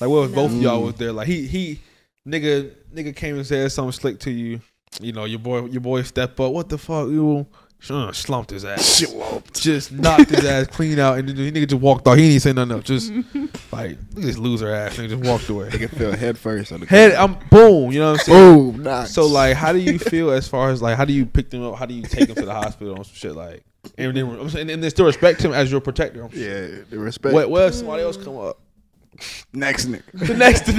Like, 0.00 0.08
what 0.08 0.22
if 0.24 0.30
No. 0.30 0.34
both 0.36 0.52
of 0.52 0.62
y'all 0.62 0.82
was 0.82 0.94
there? 0.94 1.12
Like, 1.12 1.26
he 1.28 1.46
he, 1.46 1.80
nigga, 2.30 2.72
nigga 2.94 3.14
came 3.14 3.36
and 3.36 3.46
said 3.46 3.70
something 3.72 3.92
slick 3.92 4.20
to 4.20 4.30
you. 4.30 4.60
You 5.00 5.12
know, 5.12 5.24
your 5.24 5.38
boy, 5.38 5.64
your 5.66 5.80
boy 5.80 6.02
step 6.02 6.38
up. 6.40 6.52
What 6.52 6.68
the 6.68 6.78
fuck? 6.78 7.08
You 7.08 7.46
uh, 7.88 8.12
slumped 8.12 8.50
his 8.50 8.64
ass. 8.64 9.02
Just 9.54 9.92
knocked 9.92 10.30
his 10.30 10.44
ass 10.44 10.66
clean 10.66 10.98
out, 10.98 11.18
and 11.18 11.28
the 11.28 11.52
nigga 11.52 11.68
just 11.68 11.80
walked 11.80 12.06
off. 12.06 12.16
He 12.16 12.28
didn't 12.28 12.42
say 12.42 12.52
nothing 12.52 12.72
else. 12.72 12.84
Just 12.84 13.10
like 13.72 13.96
look 14.14 14.18
at 14.18 14.22
this 14.22 14.36
loser 14.36 14.72
ass 14.72 14.96
nigga 14.96 15.10
just 15.10 15.24
walked 15.24 15.48
away. 15.48 15.68
They 15.70 15.78
can 15.78 15.88
feel 15.88 16.12
head 16.14 16.36
first. 16.36 16.72
On 16.72 16.80
the 16.80 16.86
Head, 16.86 17.12
I'm 17.12 17.36
boom. 17.50 17.92
You 17.92 18.00
know 18.00 18.12
what 18.12 18.20
I'm 18.20 18.26
saying? 18.26 18.72
Boom. 18.72 18.82
Knocked. 18.82 19.10
So 19.10 19.26
like, 19.26 19.56
how 19.56 19.72
do 19.72 19.78
you 19.78 19.98
feel 19.98 20.30
as 20.30 20.48
far 20.48 20.70
as 20.70 20.82
like, 20.82 20.96
how 20.96 21.04
do 21.04 21.12
you 21.12 21.24
pick 21.24 21.50
them 21.50 21.62
up? 21.62 21.76
How 21.76 21.86
do 21.86 21.94
you 21.94 22.02
take 22.02 22.26
them 22.26 22.36
to 22.36 22.44
the 22.44 22.54
hospital 22.54 22.96
and 22.96 23.06
some 23.06 23.14
shit 23.14 23.34
like? 23.34 23.64
And 23.96 24.14
then 24.14 24.28
I'm 24.28 24.50
saying, 24.50 24.70
and 24.70 24.82
then 24.82 24.90
still 24.90 25.06
respect 25.06 25.42
him 25.42 25.52
as 25.52 25.70
your 25.70 25.80
protector. 25.80 26.28
yeah, 26.32 26.82
the 26.90 26.98
respect. 26.98 27.32
What? 27.32 27.48
What 27.48 27.64
if 27.68 27.74
somebody 27.74 28.02
else 28.02 28.16
come 28.16 28.36
up? 28.36 28.58
Next 29.52 29.86
nigga. 29.86 30.02
the 30.14 30.34
next 30.34 30.66
the, 30.66 30.72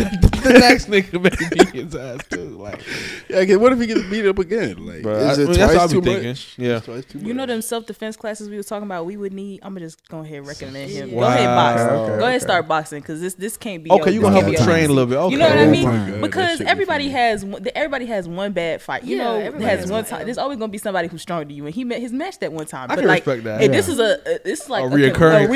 the 0.43 0.53
next 0.59 0.85
nigga 0.89 1.21
may 1.21 1.29
beat 1.63 1.69
his 1.85 1.95
ass 1.95 2.19
too. 2.29 2.57
Like, 2.57 2.81
Yeah, 3.29 3.45
'cause 3.45 3.57
what 3.57 3.73
if 3.73 3.79
he 3.79 3.87
gets 3.87 4.03
beat 4.09 4.25
up 4.25 4.39
again? 4.39 4.85
Like, 4.85 5.01
bro, 5.03 5.15
is 5.17 5.39
I, 5.39 5.41
it 5.43 5.45
I 5.45 5.49
mean, 5.49 5.59
that's 5.59 5.59
what 5.59 5.69
I 5.69 5.73
twice 5.75 5.87
be 5.93 5.93
too 5.93 6.01
thinking. 6.01 6.27
much? 6.29 6.53
Yeah. 6.57 6.77
It's 6.77 6.85
twice 6.85 7.05
too 7.05 7.19
You 7.19 7.33
know 7.33 7.45
them 7.45 7.61
self 7.61 7.85
defense 7.85 8.15
classes 8.17 8.49
we 8.49 8.57
were 8.57 8.63
talking 8.63 8.85
about. 8.85 9.05
We 9.05 9.17
would 9.17 9.33
need. 9.33 9.59
I'm 9.63 9.73
gonna 9.73 9.85
just 9.85 10.07
go 10.07 10.19
ahead 10.19 10.37
and 10.39 10.47
recommend 10.47 10.89
him. 10.91 11.09
Yeah. 11.09 11.15
Go 11.15 11.21
ahead, 11.23 11.45
box. 11.47 11.81
Wow. 11.81 11.87
Go 11.87 11.93
Okay, 12.01 12.11
ahem 12.13 12.23
okay. 12.23 12.33
and 12.33 12.41
start 12.41 12.67
boxing 12.67 13.01
because 13.01 13.21
this 13.21 13.33
this 13.35 13.57
can't 13.57 13.83
be. 13.83 13.91
Okay, 13.91 14.05
your- 14.05 14.13
you 14.13 14.21
gonna 14.21 14.33
help 14.33 14.43
can't 14.45 14.51
me 14.53 14.57
be 14.57 14.63
your 14.63 14.73
train 14.73 14.85
a 14.89 14.93
little 14.93 15.05
bit. 15.07 15.17
Okay. 15.17 15.31
You 15.33 15.39
know 15.39 15.49
what 15.49 15.57
I 15.57 15.65
Oh 15.65 15.69
mean? 15.71 15.83
God, 15.85 16.21
because 16.21 16.49
shit 16.57 16.59
be 16.67 16.71
everybody 16.71 17.09
has 17.09 17.45
one, 17.45 17.65
everybody 17.75 18.05
has 18.07 18.27
one 18.27 18.51
bad 18.53 18.81
fight. 18.81 19.03
You 19.03 19.17
Yeah, 19.17 19.23
know, 19.23 19.35
everybody 19.35 19.65
has 19.65 19.79
has 19.81 19.91
one 19.91 20.01
one 20.03 20.05
time. 20.09 20.25
There's 20.25 20.37
always 20.37 20.57
gonna 20.57 20.71
be 20.71 20.77
somebody 20.77 21.07
who's 21.07 21.21
stronger 21.21 21.45
than 21.45 21.55
you, 21.55 21.65
and 21.65 21.75
he 21.75 21.83
met 21.83 21.99
his 21.99 22.11
match 22.11 22.39
that 22.39 22.51
one 22.51 22.65
time. 22.65 22.89
I 22.89 22.95
but 22.95 23.01
can 23.01 23.07
like, 23.07 23.25
respect 23.25 23.43
that. 23.45 23.59
hey, 23.61 23.65
Yeah. 23.67 23.71
this 23.71 23.87
is 23.87 23.99
a, 23.99 24.19
a 24.25 24.39
this 24.43 24.61
is 24.63 24.69
like 24.69 24.83
A 24.83 24.87
reoccurring 24.87 25.45
a 25.45 25.51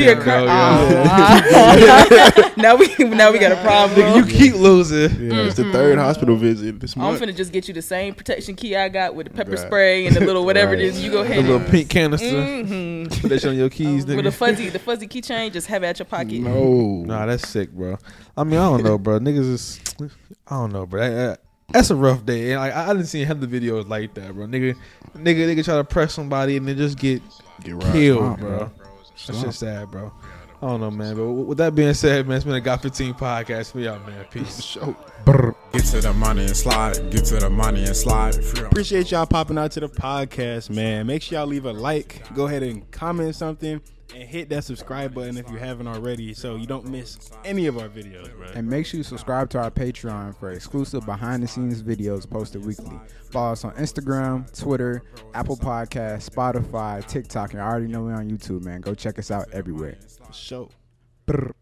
thing, 2.78 2.88
reoccurring. 2.90 2.98
though, 2.98 3.06
yeah. 3.06 3.06
Now 3.06 3.10
we 3.10 3.16
now 3.16 3.32
we 3.32 3.40
got 3.40 3.52
a 3.52 3.62
problem. 3.62 4.00
Nigga, 4.00 4.16
you 4.18 4.26
keep 4.38 4.54
losing. 4.56 5.10
Yeah, 5.32 5.44
it's 5.44 5.56
the 5.56 5.72
third 5.72 5.98
hospital 5.98 6.36
visit 6.36 6.80
this 6.80 6.96
month. 6.96 7.22
I'm 7.22 7.28
finna 7.30 7.36
just 7.36 7.52
get 7.52 7.68
you 7.68 7.74
the 7.74 7.82
same 7.82 8.14
protection 8.14 8.56
key 8.56 8.76
I 8.76 8.90
got 8.90 9.16
with 9.16 9.28
the 9.28 9.34
pepper 9.34 9.52
Right. 9.52 9.60
spray 9.60 10.08
and 10.08 10.16
the 10.16 10.20
little 10.26 10.46
whatever 10.46 10.72
Right. 10.72 10.80
it 10.80 10.86
is. 10.86 11.04
You 11.04 11.12
go 11.12 11.22
ahead. 11.22 11.38
The 11.38 11.42
little 11.42 11.58
and 11.58 11.68
pink 11.70 11.90
canister. 11.90 12.26
Mhm. 12.28 13.22
Put 13.22 13.30
that 13.30 13.40
shit 13.42 13.50
on 13.50 13.56
your 13.58 13.70
keys, 13.70 14.06
nigga. 14.06 14.16
with 14.18 14.26
the 14.26 14.32
fuzzy 14.32 14.70
the 14.70 14.80
fuzzy 14.80 15.08
keychain. 15.08 15.52
Just 15.54 15.68
have 15.68 15.84
it 15.84 15.88
at 15.88 16.00
your 16.00 16.06
pocket. 16.06 16.40
no, 16.42 17.04
Nah, 17.06 17.26
that's 17.26 17.48
sick, 17.48 17.72
bro. 17.72 17.98
I 18.38 18.44
mean, 18.44 18.60
I 18.60 18.64
don't 18.70 18.84
know, 18.84 18.98
bro. 18.98 19.20
Niggas 19.20 19.54
is, 19.54 19.80
I 20.48 20.56
don't 20.56 20.74
know, 20.74 20.86
bro. 20.86 21.02
That- 21.02 21.16
that- 21.16 21.40
that's 21.72 21.90
a 21.90 21.96
rough 21.96 22.24
day. 22.26 22.52
And 22.52 22.62
like, 22.62 22.76
I, 22.76 22.90
I 22.90 22.94
didn't 22.94 23.08
see 23.08 23.24
him 23.26 23.40
the 23.40 23.48
videos 23.48 23.90
like 23.90 24.14
that, 24.14 24.34
bro. 24.36 24.46
Nigga, 24.46 24.76
nigga, 25.18 25.48
nigga 25.48 25.66
try 25.66 25.76
to 25.78 25.84
press 25.84 26.14
somebody 26.14 26.58
and 26.58 26.68
then 26.68 26.78
just 26.78 26.98
get 26.98 27.22
get 27.64 27.80
killed, 27.92 28.20
Slump, 28.20 28.40
bro. 28.40 28.58
bro. 28.58 28.72
That's 29.28 29.42
just 29.42 29.60
sad, 29.60 29.90
bro. 29.90 30.12
I 30.66 30.70
don't 30.70 30.80
know, 30.80 30.90
man. 30.90 31.16
But 31.16 31.28
with 31.28 31.60
that 31.60 31.76
being 31.76 31.94
said, 31.94 32.28
man, 32.28 32.38
it's 32.38 32.44
been 32.44 32.56
a 32.56 32.60
Got 32.60 32.82
15 32.82 33.14
podcast. 33.14 33.76
We 33.76 33.88
out, 33.88 34.04
man. 34.08 34.26
Peace. 34.32 34.64
Show. 34.64 34.96
Get 35.72 35.86
to 35.86 36.02
the 36.02 36.12
money 36.18 36.46
and 36.46 36.58
slide. 36.58 37.12
Get 37.12 37.26
to 37.26 37.36
the 37.36 37.52
money 37.52 37.84
and 37.84 37.96
slide. 37.96 38.36
Appreciate 38.58 39.12
y'all 39.12 39.28
popping 39.28 39.60
out 39.60 39.74
to 39.74 39.82
the 39.82 39.88
podcast, 39.88 40.72
man. 40.72 41.06
Make 41.06 41.22
sure 41.22 41.38
y'all 41.38 41.46
leave 41.46 41.66
a 41.66 41.72
like, 41.72 42.34
go 42.34 42.48
ahead 42.48 42.64
and 42.64 42.90
comment 42.90 43.36
something, 43.36 43.80
and 44.16 44.24
hit 44.24 44.50
that 44.50 44.64
subscribe 44.64 45.14
button 45.14 45.38
if 45.38 45.48
you 45.52 45.58
haven't 45.58 45.88
already, 45.88 46.34
so 46.34 46.56
you 46.56 46.66
don't 46.66 46.88
miss 46.88 47.30
any 47.44 47.68
of 47.68 47.78
our 47.78 47.90
videos, 47.90 48.36
man. 48.40 48.50
And 48.56 48.68
make 48.68 48.88
sure 48.88 48.98
you 48.98 49.04
subscribe 49.04 49.52
to 49.52 49.60
our 49.60 49.70
Patreon 49.70 50.36
for 50.36 50.50
exclusive 50.50 51.06
behind 51.06 51.44
the 51.44 51.48
scenes 51.48 51.84
videos 51.84 52.28
posted 52.28 52.66
weekly. 52.66 53.00
Follow 53.30 53.52
us 53.52 53.64
on 53.64 53.74
Instagram, 53.74 54.52
Twitter, 54.60 55.04
Apple 55.36 55.58
Podcasts, 55.58 56.28
Spotify, 56.28 57.06
TikTok, 57.06 57.54
and 57.54 57.62
I 57.62 57.66
already 57.66 57.88
know 57.88 58.02
we're 58.02 58.16
on 58.16 58.32
YouTube, 58.32 58.64
man. 58.64 58.82
Go 58.82 58.96
check 58.96 59.20
us 59.20 59.30
out 59.30 59.48
everywhere. 59.52 59.98
Show. 60.36 60.70
Brr. 61.26 61.56